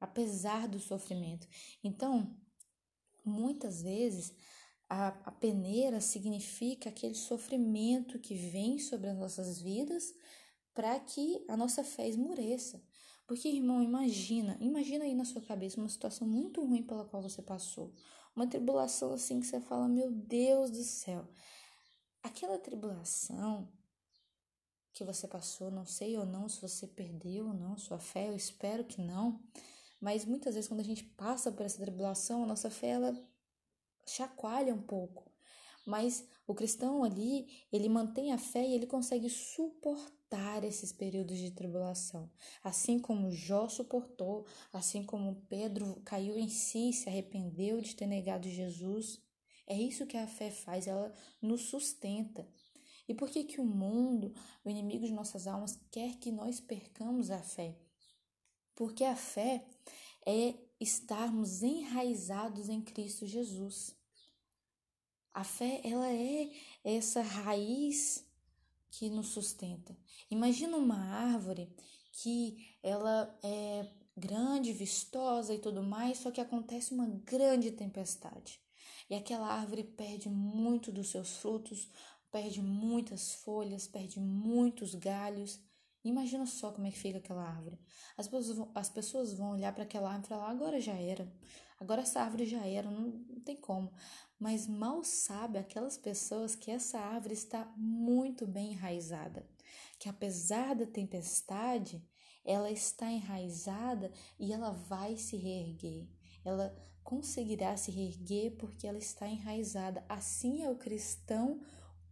apesar 0.00 0.68
do 0.68 0.78
sofrimento. 0.78 1.48
Então, 1.82 2.38
muitas 3.24 3.82
vezes, 3.82 4.32
a, 4.88 5.08
a 5.08 5.32
peneira 5.32 6.00
significa 6.00 6.88
aquele 6.88 7.16
sofrimento 7.16 8.20
que 8.20 8.36
vem 8.36 8.78
sobre 8.78 9.08
as 9.08 9.18
nossas 9.18 9.60
vidas 9.60 10.14
para 10.72 11.00
que 11.00 11.44
a 11.48 11.56
nossa 11.56 11.82
fé 11.82 12.08
esmoreça. 12.08 12.80
Porque, 13.26 13.48
irmão, 13.48 13.82
imagina, 13.82 14.56
imagina 14.60 15.04
aí 15.04 15.14
na 15.14 15.24
sua 15.24 15.42
cabeça 15.42 15.80
uma 15.80 15.88
situação 15.88 16.28
muito 16.28 16.64
ruim 16.64 16.84
pela 16.84 17.04
qual 17.04 17.20
você 17.20 17.42
passou. 17.42 17.92
Uma 18.36 18.46
tribulação 18.46 19.12
assim 19.12 19.40
que 19.40 19.46
você 19.46 19.60
fala, 19.60 19.88
meu 19.88 20.12
Deus 20.12 20.70
do 20.70 20.84
céu. 20.84 21.26
Aquela 22.22 22.58
tribulação 22.58 23.68
que 24.96 25.04
você 25.04 25.28
passou, 25.28 25.70
não 25.70 25.84
sei 25.84 26.16
ou 26.16 26.24
não 26.24 26.48
se 26.48 26.58
você 26.60 26.86
perdeu 26.86 27.48
ou 27.48 27.54
não 27.54 27.76
sua 27.76 27.98
fé, 27.98 28.28
eu 28.28 28.34
espero 28.34 28.82
que 28.82 28.98
não. 28.98 29.38
Mas 30.00 30.24
muitas 30.24 30.54
vezes 30.54 30.68
quando 30.68 30.80
a 30.80 30.84
gente 30.84 31.04
passa 31.04 31.52
por 31.52 31.66
essa 31.66 31.82
tribulação, 31.82 32.42
a 32.42 32.46
nossa 32.46 32.70
fé 32.70 32.88
ela 32.88 33.14
chacoalha 34.06 34.74
um 34.74 34.80
pouco. 34.80 35.30
Mas 35.84 36.26
o 36.46 36.54
cristão 36.54 37.04
ali, 37.04 37.46
ele 37.70 37.90
mantém 37.90 38.32
a 38.32 38.38
fé 38.38 38.66
e 38.66 38.72
ele 38.72 38.86
consegue 38.86 39.28
suportar 39.28 40.64
esses 40.64 40.92
períodos 40.92 41.36
de 41.36 41.50
tribulação. 41.50 42.30
Assim 42.64 42.98
como 42.98 43.30
Jó 43.30 43.68
suportou, 43.68 44.46
assim 44.72 45.04
como 45.04 45.42
Pedro 45.46 46.00
caiu 46.06 46.38
em 46.38 46.48
si, 46.48 46.92
se 46.94 47.06
arrependeu 47.06 47.82
de 47.82 47.94
ter 47.94 48.06
negado 48.06 48.48
Jesus. 48.48 49.20
É 49.66 49.76
isso 49.76 50.06
que 50.06 50.16
a 50.16 50.26
fé 50.26 50.50
faz, 50.50 50.86
ela 50.86 51.12
nos 51.42 51.68
sustenta. 51.68 52.48
E 53.08 53.14
por 53.14 53.30
que 53.30 53.44
que 53.44 53.60
o 53.60 53.64
mundo, 53.64 54.34
o 54.64 54.70
inimigo 54.70 55.06
de 55.06 55.12
nossas 55.12 55.46
almas, 55.46 55.78
quer 55.90 56.16
que 56.16 56.32
nós 56.32 56.60
percamos 56.60 57.30
a 57.30 57.42
fé? 57.42 57.76
Porque 58.74 59.04
a 59.04 59.16
fé 59.16 59.64
é 60.26 60.54
estarmos 60.80 61.62
enraizados 61.62 62.68
em 62.68 62.82
Cristo 62.82 63.26
Jesus. 63.26 63.94
A 65.32 65.44
fé, 65.44 65.80
ela 65.84 66.10
é 66.12 66.50
essa 66.82 67.22
raiz 67.22 68.26
que 68.90 69.08
nos 69.10 69.28
sustenta. 69.28 69.96
Imagina 70.30 70.76
uma 70.76 70.98
árvore 70.98 71.70
que 72.12 72.76
ela 72.82 73.38
é 73.42 73.90
grande, 74.16 74.72
vistosa 74.72 75.54
e 75.54 75.58
tudo 75.58 75.82
mais, 75.82 76.18
só 76.18 76.30
que 76.30 76.40
acontece 76.40 76.94
uma 76.94 77.06
grande 77.06 77.70
tempestade. 77.70 78.58
E 79.10 79.14
aquela 79.14 79.46
árvore 79.46 79.84
perde 79.84 80.28
muito 80.28 80.90
dos 80.90 81.10
seus 81.10 81.36
frutos, 81.36 81.90
perde 82.30 82.60
muitas 82.60 83.34
folhas, 83.34 83.86
perde 83.86 84.20
muitos 84.20 84.94
galhos. 84.94 85.60
Imagina 86.04 86.46
só 86.46 86.70
como 86.70 86.86
é 86.86 86.90
que 86.90 86.98
fica 86.98 87.18
aquela 87.18 87.42
árvore. 87.42 87.78
As 88.16 88.28
pessoas 88.28 88.56
vão, 88.56 88.70
as 88.74 88.88
pessoas 88.88 89.34
vão 89.34 89.52
olhar 89.52 89.72
para 89.72 89.82
aquela 89.82 90.08
árvore 90.08 90.26
e 90.26 90.28
falar: 90.28 90.50
agora 90.50 90.80
já 90.80 90.94
era, 90.94 91.32
agora 91.80 92.02
essa 92.02 92.20
árvore 92.20 92.46
já 92.46 92.64
era, 92.64 92.90
não, 92.90 93.08
não 93.28 93.40
tem 93.40 93.56
como 93.56 93.92
mas 94.38 94.66
mal 94.66 95.02
sabe 95.02 95.58
aquelas 95.58 95.96
pessoas 95.96 96.54
que 96.54 96.70
essa 96.70 96.98
árvore 96.98 97.34
está 97.34 97.72
muito 97.76 98.46
bem 98.46 98.72
enraizada, 98.72 99.46
que 99.98 100.08
apesar 100.08 100.74
da 100.74 100.86
tempestade, 100.86 102.04
ela 102.44 102.70
está 102.70 103.10
enraizada 103.10 104.12
e 104.38 104.52
ela 104.52 104.70
vai 104.70 105.16
se 105.16 105.36
reerguer. 105.36 106.06
Ela 106.44 106.76
conseguirá 107.02 107.76
se 107.76 107.90
reerguer 107.90 108.56
porque 108.56 108.86
ela 108.86 108.98
está 108.98 109.26
enraizada. 109.26 110.04
Assim 110.08 110.62
é 110.62 110.70
o 110.70 110.76
cristão 110.76 111.60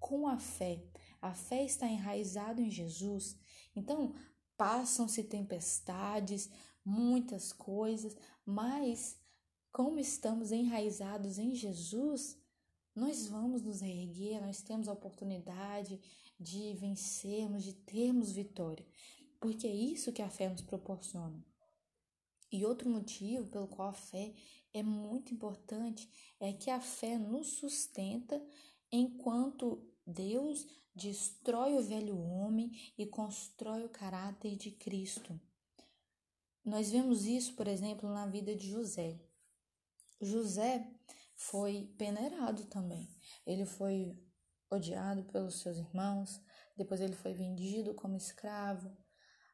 com 0.05 0.29
a 0.29 0.39
fé. 0.39 0.85
A 1.23 1.33
fé 1.33 1.65
está 1.65 1.89
enraizada 1.89 2.61
em 2.61 2.71
Jesus. 2.71 3.39
Então, 3.75 4.15
passam-se 4.55 5.25
tempestades, 5.25 6.51
muitas 6.85 7.55
coisas, 7.55 8.15
mas 8.45 9.19
como 9.73 9.99
estamos 9.99 10.53
enraizados 10.53 11.39
em 11.39 11.55
Jesus, 11.55 12.39
nós 12.95 13.27
vamos 13.27 13.63
nos 13.63 13.81
reerguer, 13.81 14.43
nós 14.43 14.61
temos 14.61 14.89
a 14.89 14.93
oportunidade 14.93 15.99
de 16.39 16.75
vencermos, 16.75 17.65
de 17.65 17.73
termos 17.73 18.31
vitória, 18.31 18.87
porque 19.41 19.67
é 19.67 19.75
isso 19.75 20.13
que 20.13 20.21
a 20.21 20.29
fé 20.29 20.51
nos 20.51 20.61
proporciona. 20.61 21.43
E 22.53 22.67
outro 22.67 22.91
motivo 22.91 23.49
pelo 23.49 23.69
qual 23.69 23.89
a 23.89 23.95
fé 23.95 24.35
é 24.75 24.83
muito 24.83 25.33
importante 25.33 26.07
é 26.39 26.53
que 26.53 26.69
a 26.69 26.79
fé 26.79 27.17
nos 27.17 27.55
sustenta 27.55 28.39
enquanto 28.93 29.94
Deus 30.07 30.67
destrói 30.95 31.75
o 31.75 31.83
velho 31.83 32.19
homem 32.19 32.71
e 32.97 33.07
constrói 33.07 33.85
o 33.85 33.89
caráter 33.89 34.57
de 34.57 34.71
Cristo. 34.71 35.41
Nós 36.65 36.91
vemos 36.91 37.25
isso, 37.27 37.55
por 37.55 37.69
exemplo, 37.69 38.09
na 38.09 38.27
vida 38.27 38.55
de 38.55 38.71
José. 38.71 39.21
José 40.21 40.91
foi 41.35 41.93
peneirado 41.99 42.65
também. 42.67 43.09
Ele 43.47 43.67
foi 43.67 44.17
odiado 44.71 45.25
pelos 45.25 45.61
seus 45.61 45.77
irmãos, 45.77 46.41
depois 46.77 47.01
ele 47.01 47.15
foi 47.15 47.33
vendido 47.33 47.95
como 47.95 48.17
escravo. 48.17 48.91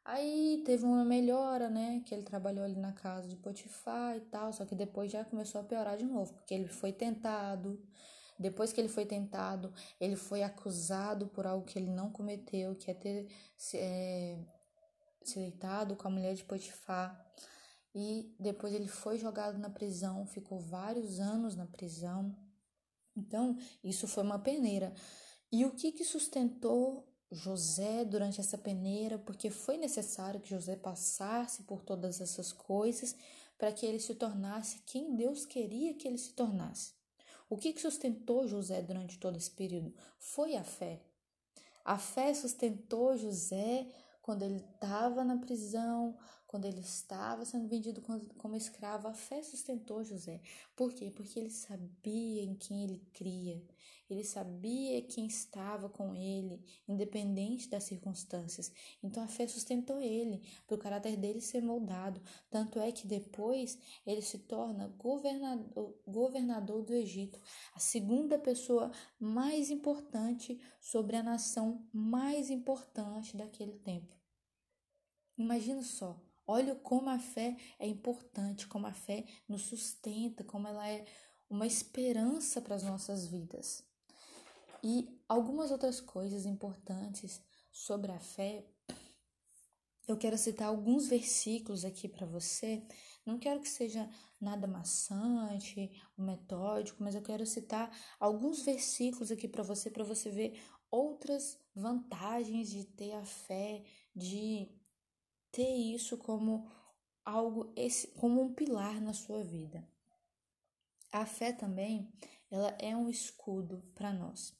Aí 0.05 0.63
teve 0.65 0.85
uma 0.85 1.05
melhora, 1.05 1.69
né? 1.69 2.03
Que 2.07 2.15
ele 2.15 2.23
trabalhou 2.23 2.65
ali 2.65 2.77
na 2.77 2.93
casa 2.93 3.29
de 3.29 3.37
Potifar 3.37 4.17
e 4.17 4.21
tal, 4.21 4.53
só 4.53 4.65
que 4.65 4.75
depois 4.75 5.11
já 5.11 5.25
começou 5.25 5.61
a 5.61 5.65
piorar 5.65 5.97
de 5.97 6.05
novo, 6.05 6.33
porque 6.35 6.55
ele 6.55 6.69
foi 6.69 6.93
tentado. 6.93 7.81
Depois 8.41 8.73
que 8.73 8.81
ele 8.81 8.89
foi 8.89 9.05
tentado, 9.05 9.71
ele 10.01 10.17
foi 10.17 10.43
acusado 10.43 11.27
por 11.27 11.47
algo 11.47 11.67
que 11.67 11.79
ele 11.79 11.91
não 11.91 12.11
cometeu, 12.11 12.75
que 12.75 12.91
é 12.91 12.95
ter 12.95 13.29
é, 13.75 14.39
se 15.23 15.39
deitado 15.39 15.95
com 15.95 16.09
a 16.09 16.11
mulher 16.11 16.35
de 16.35 16.43
Potifar 16.45 17.23
e 17.95 18.35
depois 18.39 18.73
ele 18.73 18.89
foi 18.89 19.19
jogado 19.19 19.59
na 19.59 19.69
prisão, 19.69 20.27
ficou 20.27 20.59
vários 20.59 21.21
anos 21.21 21.55
na 21.55 21.67
prisão. 21.67 22.35
Então, 23.17 23.59
isso 23.85 24.07
foi 24.07 24.23
uma 24.23 24.39
peneira. 24.39 24.95
E 25.53 25.67
o 25.67 25.73
que, 25.73 25.93
que 25.93 26.05
sustentou 26.05 27.07
José 27.31 28.05
durante 28.05 28.41
essa 28.41 28.57
peneira? 28.57 29.19
Porque 29.19 29.51
foi 29.51 29.77
necessário 29.77 30.41
que 30.41 30.49
José 30.49 30.77
passasse 30.77 31.65
por 31.65 31.83
todas 31.83 32.21
essas 32.21 32.53
coisas 32.53 33.15
para 33.59 33.73
que 33.73 33.85
ele 33.85 33.99
se 33.99 34.15
tornasse 34.15 34.81
quem 34.87 35.15
Deus 35.15 35.45
queria 35.45 35.93
que 35.95 36.09
ele 36.09 36.17
se 36.17 36.33
tornasse. 36.33 37.00
O 37.51 37.57
que, 37.57 37.77
sustentou 37.81 38.47
José 38.47 38.81
durante 38.81 39.19
todo 39.19 39.37
esse 39.37 39.51
período? 39.51 39.93
Foi 40.21 40.55
a 40.55 40.63
fé. 40.63 41.01
A 41.85 41.99
fé 41.99 42.33
sustentou 42.33 43.17
José 43.17 43.89
quando 44.23 44.45
ele 44.45 44.65
estava 44.75 45.25
na 45.25 45.37
prisão, 45.37 46.17
quando 46.47 46.67
ele 46.67 46.81
estava 46.81 47.45
sendo 47.45 47.67
vendido 47.67 48.01
como 48.39 48.55
escravo, 48.55 49.09
a 49.09 49.15
fé 49.15 49.43
sustentou 49.43 50.05
José. 50.05 50.41
Por 50.77 50.93
quê? 50.93 51.11
Porque 51.11 51.41
ele 51.41 51.51
sabia 51.51 52.45
em 52.45 52.55
quem 52.55 52.85
ele 52.85 53.03
cria. 53.13 53.61
Ele 54.11 54.25
sabia 54.25 55.01
quem 55.03 55.27
estava 55.27 55.89
com 55.89 56.15
ele, 56.15 56.65
independente 56.89 57.69
das 57.69 57.85
circunstâncias. 57.85 58.73
Então 59.03 59.23
a 59.23 59.29
fé 59.29 59.47
sustentou 59.47 60.01
ele, 60.01 60.43
para 60.67 60.75
o 60.75 60.79
caráter 60.79 61.17
dele 61.17 61.41
ser 61.41 61.63
moldado. 61.63 62.21
Tanto 62.51 62.81
é 62.81 62.91
que 62.91 63.07
depois 63.07 63.79
ele 64.07 64.23
se 64.23 64.39
torna 64.39 64.89
governador, 64.89 65.95
governador 66.07 66.83
do 66.83 66.95
Egito, 66.95 67.41
a 67.75 67.79
segunda 67.79 68.39
pessoa 68.39 68.91
mais 69.19 69.71
importante 69.71 70.61
sobre 70.81 71.17
a 71.17 71.23
nação 71.23 71.87
mais 71.93 72.51
importante 72.51 73.37
daquele 73.37 73.79
tempo. 73.79 74.15
Imagina 75.39 75.83
só, 75.83 76.21
Olha 76.53 76.75
como 76.75 77.09
a 77.09 77.19
fé 77.21 77.57
é 77.79 77.87
importante, 77.87 78.67
como 78.67 78.85
a 78.85 78.93
fé 78.93 79.25
nos 79.49 79.63
sustenta, 79.63 80.43
como 80.43 80.67
ela 80.67 80.89
é 80.89 81.05
uma 81.49 81.65
esperança 81.65 82.61
para 82.61 82.75
as 82.75 82.83
nossas 82.83 83.25
vidas. 83.25 83.89
E 84.83 85.21
algumas 85.29 85.71
outras 85.71 86.01
coisas 86.01 86.47
importantes 86.47 87.41
sobre 87.71 88.13
a 88.13 88.19
fé 88.19 88.67
eu 90.11 90.17
quero 90.17 90.37
citar 90.37 90.67
alguns 90.67 91.07
versículos 91.07 91.85
aqui 91.85 92.09
para 92.09 92.27
você. 92.27 92.85
Não 93.25 93.39
quero 93.39 93.61
que 93.61 93.69
seja 93.69 94.11
nada 94.41 94.67
maçante, 94.67 95.89
metódico, 96.19 97.01
mas 97.01 97.15
eu 97.15 97.23
quero 97.23 97.47
citar 97.47 97.97
alguns 98.19 98.63
versículos 98.63 99.31
aqui 99.31 99.47
para 99.47 99.63
você, 99.63 99.89
para 99.89 100.03
você 100.03 100.29
ver 100.29 100.61
outras 100.91 101.57
vantagens 101.73 102.69
de 102.69 102.85
ter 102.85 103.13
a 103.13 103.25
fé, 103.25 103.85
de 104.13 104.69
ter 105.53 105.77
isso 105.77 106.19
como 106.19 106.69
algo 107.25 107.73
como 108.17 108.43
um 108.43 108.53
pilar 108.53 109.01
na 109.01 109.13
sua 109.13 109.45
vida. 109.45 109.89
A 111.13 111.25
fé 111.25 111.53
também, 111.53 112.13
ela 112.51 112.77
é 112.81 112.97
um 112.97 113.09
escudo 113.09 113.85
para 113.95 114.13
nós. 114.13 114.59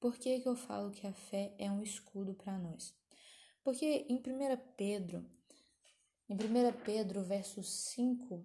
Por 0.00 0.16
que, 0.16 0.40
que 0.40 0.48
eu 0.48 0.56
falo 0.56 0.90
que 0.90 1.06
a 1.06 1.12
fé 1.12 1.54
é 1.58 1.70
um 1.70 1.82
escudo 1.82 2.32
para 2.32 2.58
nós? 2.58 2.94
Porque 3.62 4.06
em 4.08 4.16
1 4.16 4.22
Pedro, 4.74 5.26
em 6.26 6.34
1 6.34 6.38
Pedro, 6.82 7.22
verso 7.22 7.62
5, 7.62 8.42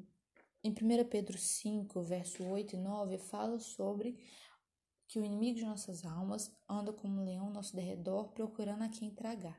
em 0.62 0.72
1 0.72 1.08
Pedro 1.10 1.38
5, 1.38 2.02
verso 2.02 2.44
8 2.44 2.76
e 2.76 2.78
9, 2.78 3.18
fala 3.18 3.58
sobre 3.58 4.20
que 5.08 5.18
o 5.18 5.24
inimigo 5.24 5.60
de 5.60 5.66
nossas 5.66 6.06
almas 6.06 6.52
anda 6.68 6.92
como 6.92 7.22
um 7.22 7.24
leão 7.24 7.46
ao 7.46 7.54
nosso 7.54 7.74
derredor, 7.74 8.34
procurando 8.34 8.84
a 8.84 8.90
quem 8.90 9.10
tragar. 9.10 9.58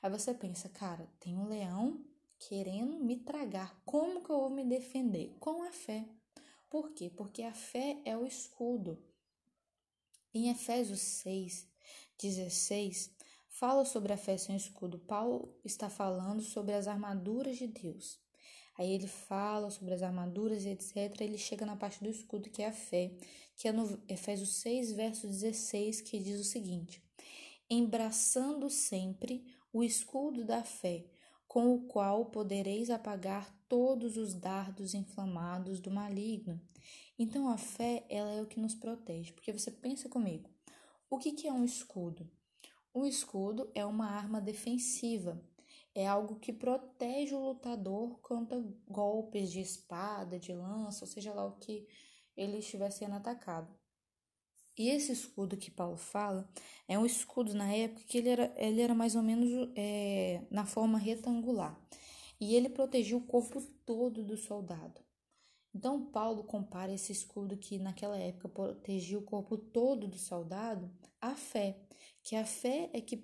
Aí 0.00 0.08
você 0.08 0.32
pensa, 0.32 0.70
cara, 0.70 1.06
tem 1.20 1.36
um 1.36 1.46
leão 1.46 2.02
querendo 2.38 2.98
me 3.04 3.18
tragar. 3.18 3.78
Como 3.84 4.24
que 4.24 4.30
eu 4.30 4.38
vou 4.40 4.50
me 4.50 4.64
defender? 4.64 5.36
Com 5.38 5.62
a 5.62 5.72
fé. 5.72 6.08
Por 6.70 6.92
quê? 6.92 7.10
Porque 7.10 7.42
a 7.42 7.52
fé 7.52 8.00
é 8.06 8.16
o 8.16 8.24
escudo. 8.24 8.98
Em 10.36 10.50
Efésios 10.50 10.98
6, 10.98 11.64
16, 12.20 13.08
fala 13.48 13.84
sobre 13.84 14.12
a 14.12 14.16
fé 14.16 14.36
sem 14.36 14.56
escudo. 14.56 14.98
Paulo 14.98 15.56
está 15.64 15.88
falando 15.88 16.42
sobre 16.42 16.74
as 16.74 16.88
armaduras 16.88 17.56
de 17.56 17.68
Deus. 17.68 18.18
Aí 18.76 18.90
ele 18.90 19.06
fala 19.06 19.70
sobre 19.70 19.94
as 19.94 20.02
armaduras 20.02 20.66
etc. 20.66 21.20
Ele 21.20 21.38
chega 21.38 21.64
na 21.64 21.76
parte 21.76 22.02
do 22.02 22.10
escudo, 22.10 22.50
que 22.50 22.64
é 22.64 22.66
a 22.66 22.72
fé, 22.72 23.12
que 23.54 23.68
é 23.68 23.72
no 23.72 24.02
Efésios 24.08 24.56
6, 24.56 24.90
verso 24.94 25.28
16, 25.28 26.00
que 26.00 26.18
diz 26.18 26.40
o 26.40 26.44
seguinte: 26.44 27.00
Embraçando 27.70 28.68
sempre 28.68 29.46
o 29.72 29.84
escudo 29.84 30.44
da 30.44 30.64
fé, 30.64 31.04
com 31.46 31.72
o 31.76 31.82
qual 31.82 32.26
podereis 32.26 32.90
apagar 32.90 33.56
todos 33.68 34.16
os 34.16 34.34
dardos 34.34 34.94
inflamados 34.94 35.78
do 35.78 35.92
maligno. 35.92 36.60
Então 37.18 37.48
a 37.48 37.56
fé, 37.56 38.04
ela 38.08 38.30
é 38.30 38.42
o 38.42 38.46
que 38.46 38.58
nos 38.58 38.74
protege, 38.74 39.32
porque 39.32 39.52
você 39.52 39.70
pensa 39.70 40.08
comigo, 40.08 40.50
o 41.08 41.18
que, 41.18 41.32
que 41.32 41.46
é 41.46 41.52
um 41.52 41.64
escudo? 41.64 42.28
Um 42.94 43.04
escudo 43.04 43.70
é 43.74 43.84
uma 43.84 44.06
arma 44.06 44.40
defensiva, 44.40 45.40
é 45.94 46.06
algo 46.06 46.40
que 46.40 46.52
protege 46.52 47.34
o 47.34 47.50
lutador 47.50 48.18
contra 48.20 48.60
golpes 48.88 49.52
de 49.52 49.60
espada, 49.60 50.40
de 50.40 50.52
lança, 50.52 51.04
ou 51.04 51.08
seja 51.08 51.32
lá 51.32 51.46
o 51.46 51.56
que 51.56 51.86
ele 52.36 52.58
estiver 52.58 52.90
sendo 52.90 53.14
atacado. 53.14 53.72
E 54.76 54.88
esse 54.88 55.12
escudo 55.12 55.56
que 55.56 55.70
Paulo 55.70 55.96
fala 55.96 56.48
é 56.88 56.98
um 56.98 57.06
escudo 57.06 57.54
na 57.54 57.72
época 57.72 58.02
que 58.08 58.18
ele 58.18 58.28
era, 58.28 58.52
ele 58.56 58.80
era 58.80 58.92
mais 58.92 59.14
ou 59.14 59.22
menos 59.22 59.70
é, 59.76 60.42
na 60.50 60.66
forma 60.66 60.98
retangular. 60.98 61.78
E 62.40 62.56
ele 62.56 62.68
protegia 62.68 63.16
o 63.16 63.24
corpo 63.24 63.62
todo 63.86 64.24
do 64.24 64.36
soldado. 64.36 65.03
Então, 65.74 66.06
Paulo 66.06 66.44
compara 66.44 66.92
esse 66.92 67.10
escudo 67.10 67.56
que 67.56 67.78
naquela 67.78 68.16
época 68.16 68.48
protegia 68.48 69.18
o 69.18 69.22
corpo 69.22 69.58
todo 69.58 70.06
do 70.06 70.16
soldado 70.16 70.88
à 71.20 71.34
fé, 71.34 71.80
que 72.22 72.36
a 72.36 72.46
fé 72.46 72.90
é 72.92 73.00
que 73.00 73.22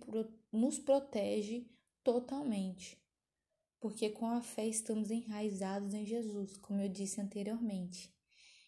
nos 0.53 0.79
protege 0.79 1.71
totalmente. 2.03 3.01
Porque 3.79 4.11
com 4.11 4.27
a 4.27 4.41
fé 4.41 4.67
estamos 4.67 5.11
enraizados 5.11 5.95
em 5.95 6.05
Jesus, 6.05 6.57
como 6.57 6.81
eu 6.81 6.89
disse 6.89 7.21
anteriormente. 7.21 8.13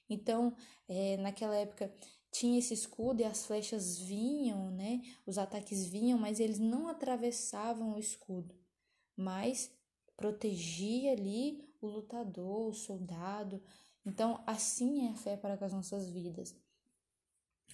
Então, 0.08 0.54
é, 0.88 1.16
naquela 1.16 1.56
época, 1.56 1.92
tinha 2.30 2.58
esse 2.58 2.72
escudo 2.72 3.20
e 3.20 3.24
as 3.24 3.44
flechas 3.44 3.98
vinham, 3.98 4.70
né? 4.70 5.02
Os 5.26 5.38
ataques 5.38 5.84
vinham, 5.86 6.18
mas 6.18 6.38
eles 6.40 6.58
não 6.58 6.88
atravessavam 6.88 7.94
o 7.94 7.98
escudo, 7.98 8.54
mas 9.16 9.70
protegia 10.16 11.12
ali 11.12 11.71
o 11.86 11.90
lutador, 11.90 12.68
o 12.68 12.74
soldado. 12.74 13.62
Então, 14.04 14.42
assim 14.46 15.06
é 15.06 15.10
a 15.10 15.14
fé 15.14 15.36
para 15.36 15.54
as 15.54 15.72
nossas 15.72 16.08
vidas. 16.08 16.54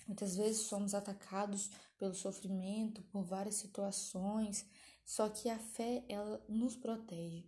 Muitas 0.07 0.37
vezes 0.37 0.63
somos 0.63 0.95
atacados 0.95 1.71
pelo 1.99 2.15
sofrimento, 2.15 3.03
por 3.05 3.23
várias 3.23 3.57
situações, 3.57 4.67
só 5.05 5.29
que 5.29 5.51
a 5.51 5.59
fé 5.59 6.05
ela 6.09 6.43
nos 6.49 6.77
protege. 6.77 7.45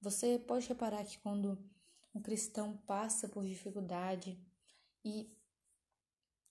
Você 0.00 0.38
pode 0.38 0.66
reparar 0.68 1.04
que 1.04 1.18
quando 1.18 1.58
um 2.14 2.20
cristão 2.20 2.76
passa 2.86 3.28
por 3.28 3.44
dificuldade 3.44 4.38
e 5.04 5.30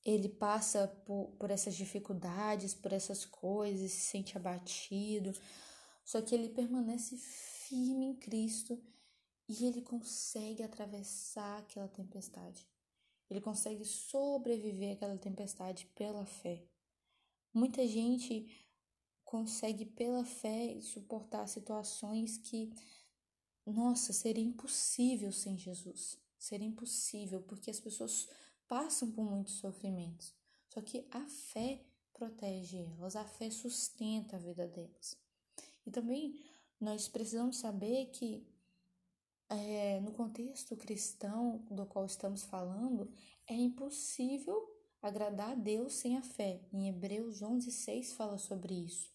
ele 0.05 0.29
passa 0.29 0.87
por, 1.05 1.31
por 1.39 1.49
essas 1.49 1.75
dificuldades, 1.75 2.73
por 2.73 2.93
essas 2.93 3.25
coisas, 3.25 3.91
se 3.91 4.01
sente 4.01 4.37
abatido, 4.37 5.33
só 6.05 6.21
que 6.21 6.33
ele 6.33 6.49
permanece 6.49 7.17
firme 7.17 8.05
em 8.05 8.15
Cristo 8.15 8.81
e 9.47 9.65
ele 9.65 9.81
consegue 9.81 10.61
atravessar 10.61 11.59
aquela 11.59 11.87
tempestade. 11.87 12.67
Ele 13.29 13.41
consegue 13.41 13.83
sobreviver 13.85 14.93
àquela 14.93 15.17
tempestade 15.17 15.85
pela 15.95 16.25
fé. 16.25 16.63
Muita 17.53 17.85
gente 17.87 18.49
consegue 19.23 19.85
pela 19.85 20.23
fé 20.23 20.79
suportar 20.81 21.47
situações 21.47 22.37
que, 22.37 22.73
nossa, 23.65 24.13
seria 24.13 24.43
impossível 24.43 25.31
sem 25.31 25.57
Jesus. 25.57 26.17
Seria 26.37 26.67
impossível, 26.67 27.41
porque 27.41 27.69
as 27.69 27.79
pessoas 27.79 28.29
passam 28.67 29.11
por 29.11 29.25
muitos 29.25 29.55
sofrimentos. 29.55 30.33
Só 30.69 30.81
que 30.81 31.07
a 31.11 31.25
fé 31.27 31.83
protege 32.13 32.77
elas, 32.77 33.15
a 33.15 33.25
fé 33.25 33.49
sustenta 33.49 34.35
a 34.35 34.39
vida 34.39 34.67
delas. 34.67 35.17
E 35.85 35.91
também 35.91 36.39
nós 36.79 37.07
precisamos 37.07 37.57
saber 37.57 38.07
que 38.07 38.45
é, 39.49 39.99
no 40.01 40.11
contexto 40.11 40.75
cristão 40.75 41.65
do 41.71 41.85
qual 41.85 42.05
estamos 42.05 42.43
falando, 42.43 43.09
é 43.47 43.53
impossível 43.53 44.69
agradar 45.01 45.51
a 45.51 45.55
Deus 45.55 45.93
sem 45.93 46.17
a 46.17 46.21
fé. 46.21 46.61
Em 46.73 46.89
Hebreus 46.89 47.41
11, 47.41 47.71
6 47.71 48.13
fala 48.13 48.37
sobre 48.37 48.73
isso. 48.73 49.11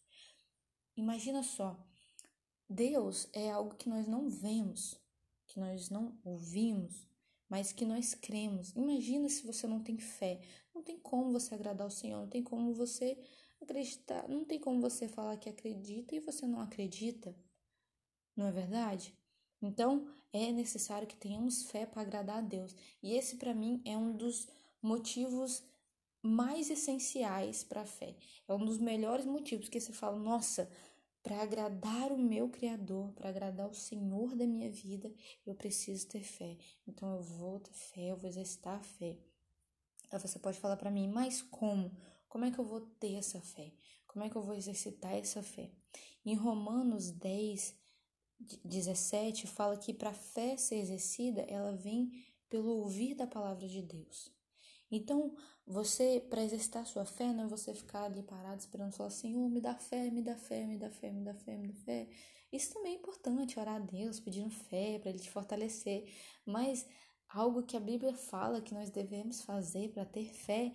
Imagina 0.96 1.42
só, 1.42 1.78
Deus 2.68 3.28
é 3.32 3.50
algo 3.50 3.74
que 3.74 3.88
nós 3.88 4.06
não 4.06 4.28
vemos, 4.28 4.98
que 5.46 5.60
nós 5.60 5.90
não 5.90 6.18
ouvimos, 6.24 7.06
mas 7.48 7.72
que 7.72 7.84
nós 7.84 8.14
cremos. 8.14 8.70
Imagina 8.74 9.28
se 9.28 9.46
você 9.46 9.66
não 9.66 9.82
tem 9.82 9.98
fé. 9.98 10.40
Não 10.74 10.82
tem 10.82 10.98
como 10.98 11.32
você 11.32 11.54
agradar 11.54 11.86
o 11.86 11.90
Senhor, 11.90 12.20
não 12.20 12.28
tem 12.28 12.42
como 12.42 12.72
você 12.72 13.18
acreditar, 13.60 14.26
não 14.28 14.44
tem 14.44 14.58
como 14.58 14.80
você 14.80 15.06
falar 15.06 15.36
que 15.36 15.48
acredita 15.48 16.14
e 16.14 16.20
você 16.20 16.46
não 16.46 16.60
acredita. 16.60 17.36
Não 18.34 18.46
é 18.46 18.52
verdade? 18.52 19.14
Então, 19.62 20.06
é 20.32 20.50
necessário 20.50 21.06
que 21.06 21.16
tenhamos 21.16 21.64
fé 21.70 21.86
para 21.86 22.02
agradar 22.02 22.38
a 22.38 22.40
Deus. 22.40 22.74
E 23.02 23.14
esse 23.14 23.36
para 23.36 23.54
mim 23.54 23.80
é 23.84 23.96
um 23.96 24.16
dos 24.16 24.48
motivos 24.82 25.62
mais 26.22 26.70
essenciais 26.70 27.62
para 27.62 27.82
a 27.82 27.86
fé. 27.86 28.16
É 28.48 28.54
um 28.54 28.64
dos 28.64 28.78
melhores 28.78 29.26
motivos 29.26 29.68
que 29.68 29.80
você 29.80 29.92
fala, 29.92 30.18
nossa, 30.18 30.70
para 31.22 31.40
agradar 31.40 32.10
o 32.10 32.18
meu 32.18 32.48
Criador, 32.48 33.12
para 33.12 33.28
agradar 33.28 33.68
o 33.68 33.74
Senhor 33.74 34.34
da 34.34 34.46
minha 34.46 34.70
vida, 34.70 35.12
eu 35.46 35.54
preciso 35.54 36.08
ter 36.08 36.22
fé. 36.22 36.56
Então 36.86 37.14
eu 37.14 37.22
vou 37.22 37.60
ter 37.60 37.72
fé, 37.72 38.10
eu 38.10 38.16
vou 38.16 38.28
exercitar 38.28 38.78
a 38.78 38.82
fé. 38.82 39.18
Aí 40.10 40.18
você 40.18 40.38
pode 40.38 40.58
falar 40.58 40.76
para 40.76 40.90
mim, 40.90 41.08
mas 41.08 41.42
como? 41.42 41.96
Como 42.28 42.44
é 42.44 42.50
que 42.50 42.58
eu 42.58 42.64
vou 42.64 42.80
ter 42.80 43.14
essa 43.14 43.40
fé? 43.40 43.72
Como 44.06 44.24
é 44.24 44.28
que 44.28 44.36
eu 44.36 44.42
vou 44.42 44.54
exercitar 44.54 45.14
essa 45.14 45.42
fé? 45.42 45.70
Em 46.24 46.34
Romanos 46.34 47.10
10, 47.10 47.74
17, 48.64 49.46
fala 49.46 49.76
que 49.76 49.94
para 49.94 50.10
a 50.10 50.14
fé 50.14 50.56
ser 50.56 50.76
exercida, 50.76 51.42
ela 51.42 51.74
vem 51.74 52.10
pelo 52.48 52.70
ouvir 52.70 53.14
da 53.14 53.26
palavra 53.26 53.66
de 53.66 53.82
Deus. 53.82 54.30
Então, 54.90 55.34
você, 55.66 56.20
para 56.28 56.42
exercitar 56.42 56.84
sua 56.84 57.04
fé, 57.04 57.32
não 57.32 57.44
é 57.44 57.46
você 57.46 57.74
ficar 57.74 58.04
ali 58.04 58.22
parado 58.22 58.60
esperando 58.60 58.92
falar, 58.92 59.10
Senhor, 59.10 59.48
me 59.48 59.60
dá 59.60 59.74
fé, 59.74 60.10
me 60.10 60.20
dá 60.20 60.36
fé, 60.36 60.66
me 60.66 60.76
dá 60.76 60.90
fé, 60.90 61.10
me 61.10 61.24
dá 61.24 61.34
fé, 61.34 61.56
me 61.56 61.68
dá 61.68 61.74
fé. 61.74 62.08
Isso 62.52 62.74
também 62.74 62.92
é 62.92 62.96
importante, 62.96 63.58
orar 63.58 63.76
a 63.76 63.78
Deus, 63.78 64.20
pedindo 64.20 64.50
fé 64.50 64.98
para 64.98 65.10
Ele 65.10 65.18
te 65.18 65.30
fortalecer. 65.30 66.12
Mas 66.44 66.86
algo 67.28 67.62
que 67.62 67.76
a 67.76 67.80
Bíblia 67.80 68.12
fala 68.12 68.60
que 68.60 68.74
nós 68.74 68.90
devemos 68.90 69.40
fazer 69.40 69.88
para 69.90 70.04
ter 70.04 70.26
fé 70.34 70.74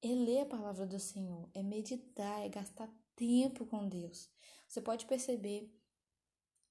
é 0.00 0.08
ler 0.08 0.40
a 0.40 0.46
palavra 0.46 0.86
do 0.86 0.98
Senhor, 0.98 1.50
é 1.52 1.62
meditar, 1.62 2.40
é 2.46 2.48
gastar 2.48 2.88
tempo 3.14 3.66
com 3.66 3.86
Deus. 3.88 4.30
Você 4.66 4.80
pode 4.80 5.04
perceber, 5.06 5.70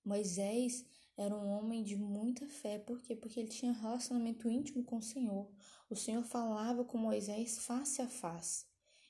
Moisés 0.08 0.86
era 1.18 1.36
um 1.36 1.50
homem 1.50 1.84
de 1.84 1.96
muita 1.96 2.48
fé, 2.48 2.80
por 2.80 3.02
quê? 3.02 3.16
Porque 3.16 3.40
ele 3.40 3.50
tinha 3.50 3.72
um 3.72 3.76
relacionamento 3.76 4.50
íntimo 4.50 4.84
com 4.84 4.98
o 4.98 5.02
Senhor. 5.02 5.52
O 5.90 5.96
Senhor 5.96 6.24
falava 6.24 6.86
com 6.86 6.98
Moisés 6.98 7.58
face 7.60 8.02
a 8.02 8.08
face. 8.08 8.66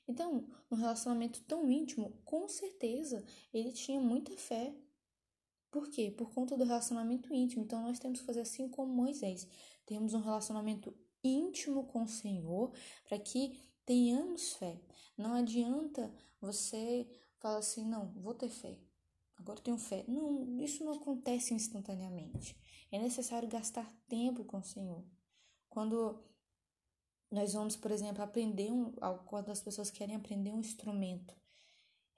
Então, 0.08 0.48
num 0.70 0.76
relacionamento 0.76 1.42
tão 1.42 1.70
íntimo, 1.70 2.18
com 2.24 2.48
certeza 2.48 3.24
ele 3.52 3.70
tinha 3.72 4.00
muita 4.00 4.36
fé. 4.36 4.74
Por 5.70 5.88
quê? 5.88 6.10
Por 6.10 6.32
conta 6.32 6.56
do 6.56 6.64
relacionamento 6.64 7.32
íntimo. 7.32 7.62
Então 7.62 7.82
nós 7.82 7.98
temos 7.98 8.20
que 8.20 8.26
fazer 8.26 8.40
assim 8.40 8.68
como 8.68 8.92
Moisés. 8.92 9.46
Temos 9.84 10.14
um 10.14 10.20
relacionamento 10.20 10.96
íntimo 11.22 11.86
com 11.86 12.02
o 12.02 12.08
Senhor 12.08 12.72
para 13.06 13.18
que 13.18 13.60
tenhamos 13.84 14.54
fé. 14.54 14.80
Não 15.16 15.34
adianta 15.34 16.12
você 16.40 17.06
falar 17.36 17.58
assim, 17.58 17.84
não, 17.84 18.12
vou 18.16 18.34
ter 18.34 18.48
fé. 18.48 18.87
Agora 19.38 19.60
tenho 19.60 19.78
fé. 19.78 20.04
Não, 20.08 20.60
isso 20.60 20.84
não 20.84 20.92
acontece 20.92 21.54
instantaneamente. 21.54 22.56
É 22.90 22.98
necessário 22.98 23.48
gastar 23.48 23.90
tempo 24.08 24.44
com 24.44 24.58
o 24.58 24.64
Senhor. 24.64 25.04
Quando 25.68 26.22
nós 27.30 27.52
vamos, 27.52 27.76
por 27.76 27.90
exemplo, 27.90 28.22
aprender 28.22 28.72
um, 28.72 28.92
quando 29.26 29.50
as 29.50 29.60
pessoas 29.60 29.90
querem 29.90 30.16
aprender 30.16 30.50
um 30.50 30.60
instrumento, 30.60 31.36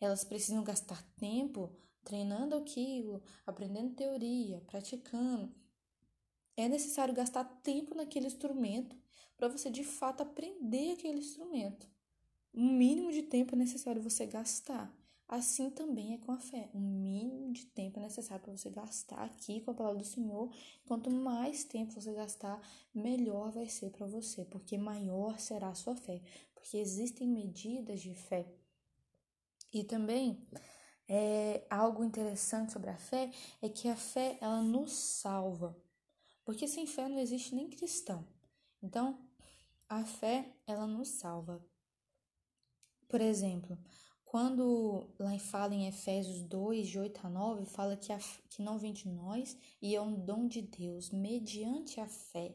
elas 0.00 0.24
precisam 0.24 0.62
gastar 0.64 1.02
tempo 1.16 1.76
treinando 2.04 2.56
aquilo, 2.56 3.22
aprendendo 3.46 3.94
teoria, 3.94 4.62
praticando. 4.66 5.54
É 6.56 6.68
necessário 6.68 7.14
gastar 7.14 7.44
tempo 7.62 7.94
naquele 7.94 8.26
instrumento 8.26 8.96
para 9.37 9.48
você 9.48 9.70
de 9.70 9.85
fato 9.85 10.22
aprender 10.22 10.92
aquele 10.92 11.18
instrumento. 11.18 11.88
O 12.52 12.61
mínimo 12.61 13.12
de 13.12 13.22
tempo 13.22 13.54
é 13.54 13.59
necessário 13.59 14.02
você 14.02 14.26
gastar. 14.26 14.92
Assim 15.31 15.71
também 15.71 16.14
é 16.14 16.19
com 16.19 16.33
a 16.33 16.40
fé. 16.40 16.69
O 16.75 16.81
mínimo 16.81 17.53
de 17.53 17.64
tempo 17.66 18.01
é 18.01 18.03
necessário 18.03 18.43
para 18.43 18.57
você 18.57 18.69
gastar 18.69 19.23
aqui 19.23 19.61
com 19.61 19.71
a 19.71 19.75
palavra 19.75 20.01
do 20.01 20.05
Senhor. 20.05 20.53
Quanto 20.85 21.09
mais 21.09 21.62
tempo 21.62 21.93
você 21.93 22.12
gastar, 22.12 22.61
melhor 22.93 23.53
vai 23.53 23.69
ser 23.69 23.90
para 23.90 24.09
você, 24.09 24.45
porque 24.45 24.77
maior 24.77 25.38
será 25.38 25.69
a 25.69 25.75
sua 25.77 25.95
fé. 25.95 26.21
Porque 26.53 26.79
existem 26.79 27.29
medidas 27.29 28.01
de 28.01 28.12
fé. 28.12 28.53
E 29.73 29.85
também 29.85 30.45
é, 31.09 31.64
algo 31.71 32.03
interessante 32.03 32.73
sobre 32.73 32.90
a 32.90 32.97
fé 32.97 33.31
é 33.62 33.69
que 33.69 33.87
a 33.87 33.95
fé 33.95 34.37
ela 34.40 34.61
nos 34.61 34.90
salva. 34.90 35.77
Porque 36.45 36.66
sem 36.66 36.88
fé 36.88 37.09
não 37.09 37.21
existe 37.21 37.55
nem 37.55 37.71
cristão. 37.71 38.27
Então, 38.83 39.16
a 39.88 40.05
fé 40.05 40.57
ela 40.66 40.88
nos 40.88 41.07
salva. 41.07 41.64
Por 43.09 43.21
exemplo, 43.21 43.79
quando 44.31 45.09
lá 45.19 45.37
fala 45.40 45.75
em 45.75 45.88
Efésios 45.88 46.40
2, 46.43 46.87
de 46.87 47.01
8 47.01 47.27
a 47.27 47.29
9, 47.29 47.64
fala 47.64 47.97
que, 47.97 48.12
a, 48.12 48.19
que 48.49 48.62
não 48.62 48.79
vem 48.79 48.93
de 48.93 49.09
nós 49.09 49.59
e 49.83 49.97
é 49.97 50.01
um 50.01 50.14
dom 50.25 50.47
de 50.47 50.62
Deus, 50.62 51.11
mediante 51.11 51.99
a 51.99 52.07
fé. 52.07 52.55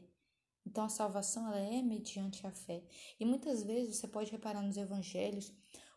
Então 0.64 0.84
a 0.84 0.88
salvação 0.88 1.46
ela 1.46 1.58
é 1.58 1.82
mediante 1.82 2.46
a 2.46 2.50
fé. 2.50 2.82
E 3.20 3.26
muitas 3.26 3.62
vezes 3.62 3.94
você 3.94 4.08
pode 4.08 4.30
reparar 4.30 4.62
nos 4.62 4.78
evangelhos, 4.78 5.52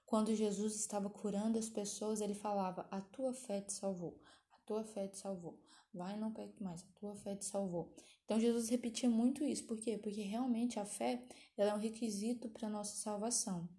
quando 0.06 0.36
Jesus 0.36 0.76
estava 0.76 1.10
curando 1.10 1.58
as 1.58 1.70
pessoas, 1.70 2.20
ele 2.20 2.34
falava: 2.34 2.86
A 2.92 3.00
tua 3.00 3.34
fé 3.34 3.62
te 3.62 3.72
salvou, 3.72 4.22
a 4.52 4.58
tua 4.65 4.84
fé 4.84 5.08
te 5.08 5.18
salvou. 5.18 5.58
Vai 5.94 6.18
não 6.18 6.34
peque 6.34 6.62
mais, 6.62 6.84
a 6.84 7.00
tua 7.00 7.15
fé 7.15 7.38
te 7.38 7.46
salvou. 7.46 7.96
Então 8.26 8.38
Jesus 8.38 8.68
repetia 8.68 9.10
muito 9.10 9.46
isso. 9.46 9.63
Por 9.65 9.80
quê? 9.80 9.98
Porque 9.98 10.24
realmente 10.24 10.78
a 10.78 10.84
fé 10.84 11.26
ela 11.56 11.72
é 11.72 11.74
um 11.74 11.80
requisito 11.80 12.50
para 12.50 12.68
nossa 12.68 12.98
salvação. 12.98 13.70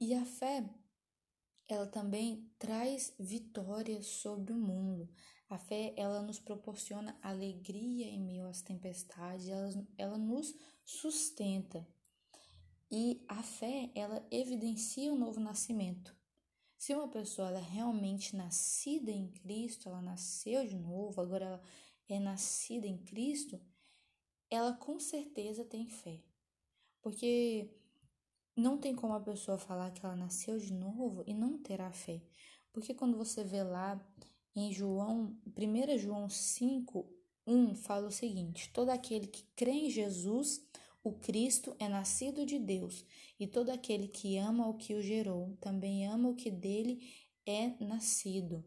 E 0.00 0.12
a 0.12 0.26
fé 0.26 0.68
ela 1.68 1.86
também 1.86 2.48
traz 2.58 3.14
vitória 3.18 4.02
sobre 4.02 4.52
o 4.52 4.56
mundo. 4.56 5.08
A 5.48 5.58
fé, 5.58 5.94
ela 5.96 6.22
nos 6.22 6.40
proporciona 6.40 7.18
alegria 7.22 8.06
em 8.06 8.20
meio 8.20 8.48
às 8.48 8.62
tempestades, 8.62 9.48
ela, 9.48 9.86
ela 9.96 10.18
nos 10.18 10.54
sustenta. 10.84 11.86
E 12.90 13.24
a 13.28 13.42
fé, 13.42 13.90
ela 13.94 14.26
evidencia 14.30 15.12
o 15.12 15.18
novo 15.18 15.40
nascimento. 15.40 16.14
Se 16.76 16.94
uma 16.94 17.08
pessoa 17.08 17.48
ela 17.48 17.58
é 17.58 17.62
realmente 17.62 18.36
nascida 18.36 19.10
em 19.10 19.28
Cristo, 19.28 19.88
ela 19.88 20.02
nasceu 20.02 20.66
de 20.66 20.76
novo, 20.76 21.20
agora 21.20 21.44
ela 21.44 21.62
é 22.08 22.20
nascida 22.20 22.86
em 22.86 22.98
Cristo, 22.98 23.60
ela 24.50 24.72
com 24.72 25.00
certeza 25.00 25.64
tem 25.64 25.88
fé. 25.88 26.22
Porque 27.00 27.70
não 28.56 28.78
tem 28.78 28.94
como 28.94 29.12
a 29.12 29.20
pessoa 29.20 29.58
falar 29.58 29.90
que 29.90 30.04
ela 30.04 30.16
nasceu 30.16 30.58
de 30.58 30.72
novo 30.72 31.22
e 31.26 31.34
não 31.34 31.58
terá 31.58 31.92
fé. 31.92 32.22
Porque 32.72 32.94
quando 32.94 33.16
você 33.16 33.44
vê 33.44 33.62
lá 33.62 34.00
em 34.54 34.72
João, 34.72 35.36
1 35.56 35.98
João 35.98 36.28
5, 36.28 37.06
1 37.46 37.74
fala 37.74 38.08
o 38.08 38.10
seguinte: 38.10 38.70
todo 38.72 38.88
aquele 38.88 39.26
que 39.26 39.44
crê 39.54 39.72
em 39.72 39.90
Jesus, 39.90 40.66
o 41.04 41.12
Cristo, 41.12 41.76
é 41.78 41.88
nascido 41.88 42.46
de 42.46 42.58
Deus, 42.58 43.04
e 43.38 43.46
todo 43.46 43.70
aquele 43.70 44.08
que 44.08 44.38
ama 44.38 44.66
o 44.66 44.74
que 44.74 44.94
o 44.94 45.02
gerou, 45.02 45.56
também 45.60 46.06
ama 46.06 46.30
o 46.30 46.34
que 46.34 46.50
dele 46.50 47.12
é 47.44 47.76
nascido 47.84 48.64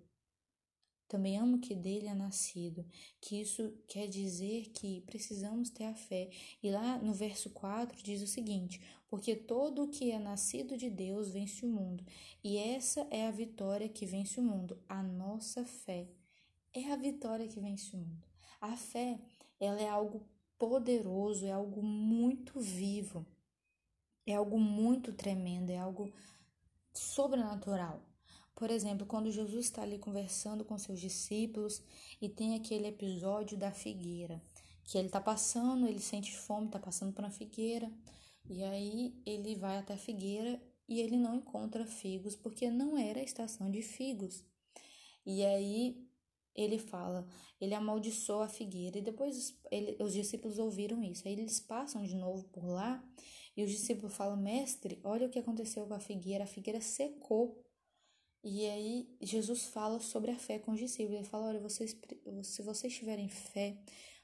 também 1.10 1.40
amo 1.40 1.60
que 1.60 1.74
dele 1.74 2.06
é 2.06 2.14
nascido, 2.14 2.86
que 3.20 3.42
isso 3.42 3.74
quer 3.88 4.08
dizer 4.08 4.70
que 4.70 5.02
precisamos 5.02 5.72
ter 5.72 5.86
a 5.86 5.96
fé. 5.96 6.30
E 6.62 6.70
lá 6.70 7.00
no 7.00 7.14
verso 7.14 7.50
4 7.50 8.02
diz 8.04 8.22
o 8.22 8.28
seguinte: 8.28 8.80
Porque 9.10 9.36
todo 9.36 9.84
o 9.84 9.88
que 9.88 10.12
é 10.12 10.20
nascido 10.20 10.78
de 10.78 10.88
Deus 10.88 11.30
vence 11.30 11.66
o 11.66 11.70
mundo, 11.70 12.06
e 12.44 12.58
essa 12.58 13.08
é 13.10 13.28
a 13.28 13.32
vitória 13.32 13.90
que 13.90 14.06
vence 14.06 14.40
o 14.40 14.44
mundo, 14.44 14.80
a 14.88 15.02
nossa 15.02 15.66
fé. 15.66 16.08
É 16.72 16.92
a 16.92 16.96
vitória 16.96 17.48
que 17.48 17.60
vence 17.60 17.96
o 17.96 18.00
mundo. 18.00 18.28
A 18.62 18.78
fé, 18.78 19.20
ela 19.60 19.82
é 19.82 19.90
algo 19.90 20.24
poderoso, 20.60 21.44
é 21.44 21.52
algo 21.52 21.82
muito 21.82 22.60
vivo, 22.60 23.26
é 24.28 24.36
algo 24.36 24.60
muito 24.60 25.12
tremendo, 25.12 25.72
é 25.72 25.78
algo 25.80 26.14
sobrenatural. 26.94 28.09
Por 28.60 28.70
exemplo, 28.70 29.08
quando 29.08 29.32
Jesus 29.32 29.68
está 29.68 29.84
ali 29.84 29.98
conversando 29.98 30.66
com 30.66 30.78
seus 30.78 31.00
discípulos 31.00 31.82
e 32.22 32.28
tem 32.28 32.56
aquele 32.56 32.88
episódio 32.88 33.58
da 33.58 33.72
figueira, 33.72 34.42
que 34.84 34.98
ele 34.98 35.08
está 35.08 35.22
passando, 35.22 35.88
ele 35.88 36.02
sente 36.02 36.36
fome, 36.36 36.66
está 36.66 36.78
passando 36.78 37.14
por 37.14 37.24
uma 37.24 37.32
figueira, 37.32 37.90
e 38.50 38.62
aí 38.62 39.16
ele 39.26 39.56
vai 39.56 39.78
até 39.78 39.94
a 39.94 39.98
figueira 39.98 40.62
e 40.90 41.00
ele 41.00 41.16
não 41.16 41.36
encontra 41.36 41.86
figos 41.86 42.36
porque 42.36 42.70
não 42.70 42.98
era 42.98 43.22
a 43.22 43.24
estação 43.24 43.72
de 43.72 43.82
figos. 43.82 44.44
E 45.26 45.46
aí 45.46 46.06
ele 46.54 46.78
fala, 46.78 47.26
ele 47.62 47.74
amaldiçoa 47.74 48.46
a 48.46 48.50
figueira 48.50 48.98
e 48.98 49.02
depois 49.02 49.58
ele, 49.72 49.96
os 50.04 50.12
discípulos 50.12 50.60
ouviram 50.60 51.02
isso. 51.02 51.26
Aí 51.26 51.34
eles 51.34 51.62
passam 51.62 52.04
de 52.04 52.16
novo 52.16 52.44
por 52.50 52.66
lá 52.66 53.02
e 53.56 53.64
os 53.64 53.72
discípulos 53.72 54.14
falam: 54.18 54.36
Mestre, 54.36 55.00
olha 55.02 55.28
o 55.28 55.30
que 55.30 55.40
aconteceu 55.40 55.88
com 55.88 55.94
a 55.94 56.00
figueira, 56.00 56.44
a 56.44 56.48
figueira 56.48 56.82
secou. 56.82 57.64
E 58.44 58.66
aí 58.68 59.18
Jesus 59.22 59.66
fala 59.66 60.00
sobre 60.00 60.32
a 60.32 60.38
fé 60.38 60.60
com 60.60 60.72
os 60.72 60.80
discípulos. 60.80 61.20
Ele 61.20 61.28
fala: 61.28 61.48
olha, 61.48 61.60
vocês, 61.60 61.96
se 62.44 62.62
vocês 62.62 62.96
tiverem 62.96 63.28
fé 63.28 63.78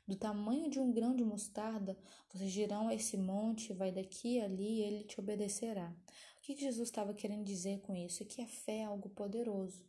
do 0.07 0.15
tamanho 0.15 0.69
de 0.69 0.79
um 0.79 0.91
grão 0.91 1.15
de 1.15 1.23
mostarda, 1.23 1.97
vocês 2.31 2.51
dirão 2.51 2.87
a 2.87 2.95
esse 2.95 3.17
monte, 3.17 3.73
vai 3.73 3.91
daqui 3.91 4.39
ali, 4.39 4.79
e 4.79 4.83
ele 4.83 5.03
te 5.03 5.19
obedecerá. 5.19 5.95
O 6.37 6.41
que 6.41 6.55
Jesus 6.55 6.89
estava 6.89 7.13
querendo 7.13 7.43
dizer 7.43 7.79
com 7.81 7.95
isso? 7.95 8.21
É 8.21 8.25
que 8.25 8.41
a 8.41 8.47
fé 8.47 8.79
é 8.79 8.85
algo 8.85 9.09
poderoso. 9.09 9.83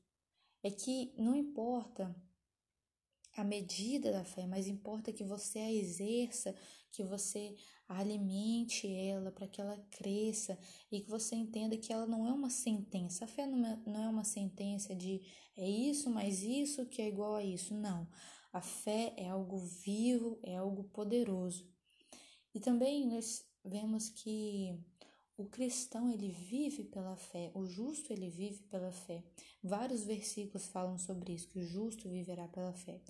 É 0.62 0.70
que 0.70 1.12
não 1.16 1.36
importa 1.36 2.14
a 3.36 3.44
medida 3.44 4.10
da 4.10 4.24
fé, 4.24 4.46
mas 4.46 4.66
importa 4.66 5.12
que 5.12 5.22
você 5.22 5.58
a 5.58 5.72
exerça, 5.72 6.56
que 6.90 7.04
você 7.04 7.54
alimente 7.88 8.86
ela 8.86 9.30
para 9.30 9.46
que 9.46 9.60
ela 9.60 9.78
cresça 9.90 10.58
e 10.90 11.00
que 11.00 11.08
você 11.08 11.36
entenda 11.36 11.76
que 11.76 11.92
ela 11.92 12.06
não 12.06 12.26
é 12.26 12.32
uma 12.32 12.50
sentença. 12.50 13.24
A 13.24 13.28
fé 13.28 13.46
não 13.46 13.66
é, 13.66 13.82
não 13.86 14.02
é 14.02 14.08
uma 14.08 14.24
sentença 14.24 14.94
de 14.94 15.22
é 15.56 15.68
isso 15.68 16.10
mais 16.10 16.42
isso 16.42 16.86
que 16.86 17.00
é 17.00 17.08
igual 17.08 17.36
a 17.36 17.44
isso. 17.44 17.74
Não. 17.74 18.08
A 18.52 18.60
fé 18.60 19.14
é 19.16 19.28
algo 19.28 19.58
vivo, 19.58 20.38
é 20.42 20.56
algo 20.56 20.84
poderoso. 20.84 21.68
E 22.54 22.60
também 22.60 23.06
nós 23.06 23.44
vemos 23.64 24.08
que 24.08 24.78
o 25.36 25.44
cristão 25.44 26.10
ele 26.10 26.30
vive 26.30 26.82
pela 26.84 27.14
fé, 27.14 27.50
o 27.54 27.66
justo 27.66 28.10
ele 28.12 28.30
vive 28.30 28.62
pela 28.64 28.90
fé. 28.90 29.22
Vários 29.62 30.04
versículos 30.04 30.66
falam 30.66 30.98
sobre 30.98 31.34
isso, 31.34 31.48
que 31.48 31.58
o 31.58 31.66
justo 31.66 32.08
viverá 32.08 32.48
pela 32.48 32.72
fé. 32.72 33.00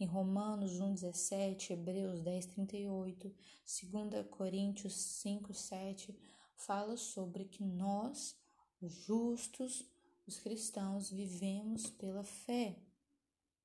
Em 0.00 0.06
Romanos 0.06 0.80
1:17, 0.80 1.72
Hebreus 1.72 2.20
10:38, 2.20 3.32
2 3.64 4.26
Coríntios 4.30 4.94
5:7 4.94 6.16
fala 6.56 6.96
sobre 6.96 7.44
que 7.44 7.62
nós, 7.62 8.34
os 8.80 8.92
justos, 8.92 9.84
os 10.26 10.40
cristãos 10.40 11.08
vivemos 11.08 11.88
pela 11.88 12.24
fé. 12.24 12.76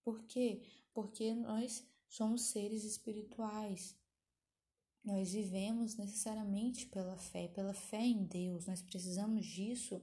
Por 0.04 0.22
quê? 0.26 0.62
Porque 0.94 1.34
nós 1.34 1.84
somos 2.08 2.44
seres 2.44 2.84
espirituais. 2.84 3.96
Nós 5.04 5.32
vivemos 5.32 5.96
necessariamente 5.96 6.86
pela 6.86 7.18
fé, 7.18 7.48
pela 7.48 7.74
fé 7.74 8.02
em 8.02 8.24
Deus. 8.24 8.68
Nós 8.68 8.82
precisamos 8.82 9.46
disso 9.46 10.02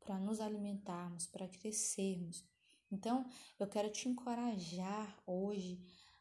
para 0.00 0.18
nos 0.18 0.40
alimentarmos, 0.40 1.26
para 1.26 1.48
crescermos. 1.48 2.44
Então, 2.92 3.26
eu 3.58 3.66
quero 3.66 3.90
te 3.90 4.08
encorajar 4.08 5.18
hoje 5.26 5.80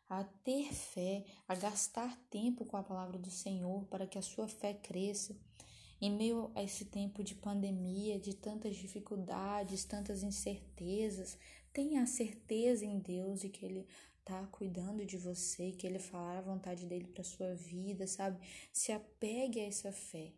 a 0.10 0.24
ter 0.24 0.74
fé, 0.74 1.26
a 1.48 1.56
gastar 1.56 2.18
tempo 2.30 2.66
com 2.66 2.78
a 2.78 2.84
palavra 2.84 3.18
do 3.18 3.30
Senhor 3.30 3.86
para 3.86 4.08
que 4.08 4.18
a 4.18 4.22
sua 4.22 4.48
fé 4.48 4.74
cresça. 4.74 5.36
Em 6.00 6.12
meio 6.12 6.52
a 6.56 6.64
esse 6.64 6.86
tempo 6.86 7.24
de 7.24 7.36
pandemia, 7.36 8.20
de 8.20 8.34
tantas 8.34 8.76
dificuldades, 8.76 9.86
tantas 9.86 10.24
incertezas, 10.24 11.38
Tenha 11.74 12.04
a 12.04 12.06
certeza 12.06 12.86
em 12.86 13.00
Deus 13.00 13.42
de 13.42 13.50
que 13.50 13.66
Ele 13.66 13.88
tá 14.24 14.48
cuidando 14.48 15.06
de 15.06 15.18
você, 15.18 15.72
que 15.72 15.86
Ele 15.86 16.00
falar 16.00 16.38
a 16.38 16.42
vontade 16.42 16.86
dele 16.86 17.08
para 17.08 17.24
sua 17.24 17.54
vida, 17.54 18.08
sabe? 18.08 18.40
Se 18.72 18.92
apegue 18.92 19.60
a 19.60 19.66
essa 19.66 19.92
fé. 19.92 20.34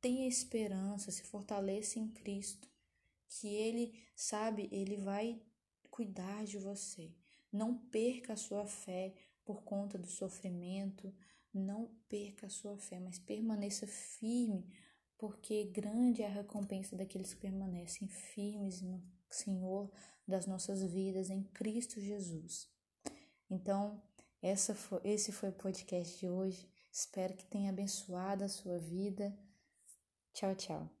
Tenha 0.00 0.28
esperança, 0.28 1.10
se 1.10 1.22
fortaleça 1.22 1.98
em 1.98 2.08
Cristo, 2.08 2.68
que 3.28 3.48
Ele, 3.48 3.94
sabe, 4.14 4.68
Ele 4.72 4.96
vai 4.96 5.40
cuidar 5.90 6.44
de 6.44 6.58
você. 6.58 7.12
Não 7.52 7.76
perca 7.76 8.34
a 8.34 8.36
sua 8.36 8.66
fé 8.66 9.14
por 9.44 9.62
conta 9.62 9.98
do 9.98 10.06
sofrimento, 10.06 11.12
não 11.52 11.90
perca 12.08 12.46
a 12.46 12.50
sua 12.50 12.76
fé, 12.78 13.00
mas 13.00 13.18
permaneça 13.18 13.86
firme, 13.86 14.72
porque 15.18 15.64
grande 15.64 16.22
é 16.22 16.26
a 16.26 16.30
recompensa 16.30 16.96
daqueles 16.96 17.34
que 17.34 17.40
permanecem 17.40 18.08
firmes 18.08 18.80
no 18.80 19.02
Senhor 19.28 19.90
das 20.26 20.46
nossas 20.46 20.82
vidas 20.82 21.28
em 21.28 21.42
Cristo 21.42 22.00
Jesus. 22.00 22.70
Então, 23.50 24.00
essa 24.40 24.74
foi, 24.74 25.00
esse 25.04 25.32
foi 25.32 25.48
o 25.48 25.52
podcast 25.52 26.18
de 26.18 26.28
hoje. 26.28 26.70
Espero 26.92 27.34
que 27.34 27.44
tenha 27.44 27.70
abençoado 27.70 28.44
a 28.44 28.48
sua 28.48 28.78
vida. 28.78 29.36
Tchau, 30.32 30.54
tchau. 30.54 30.99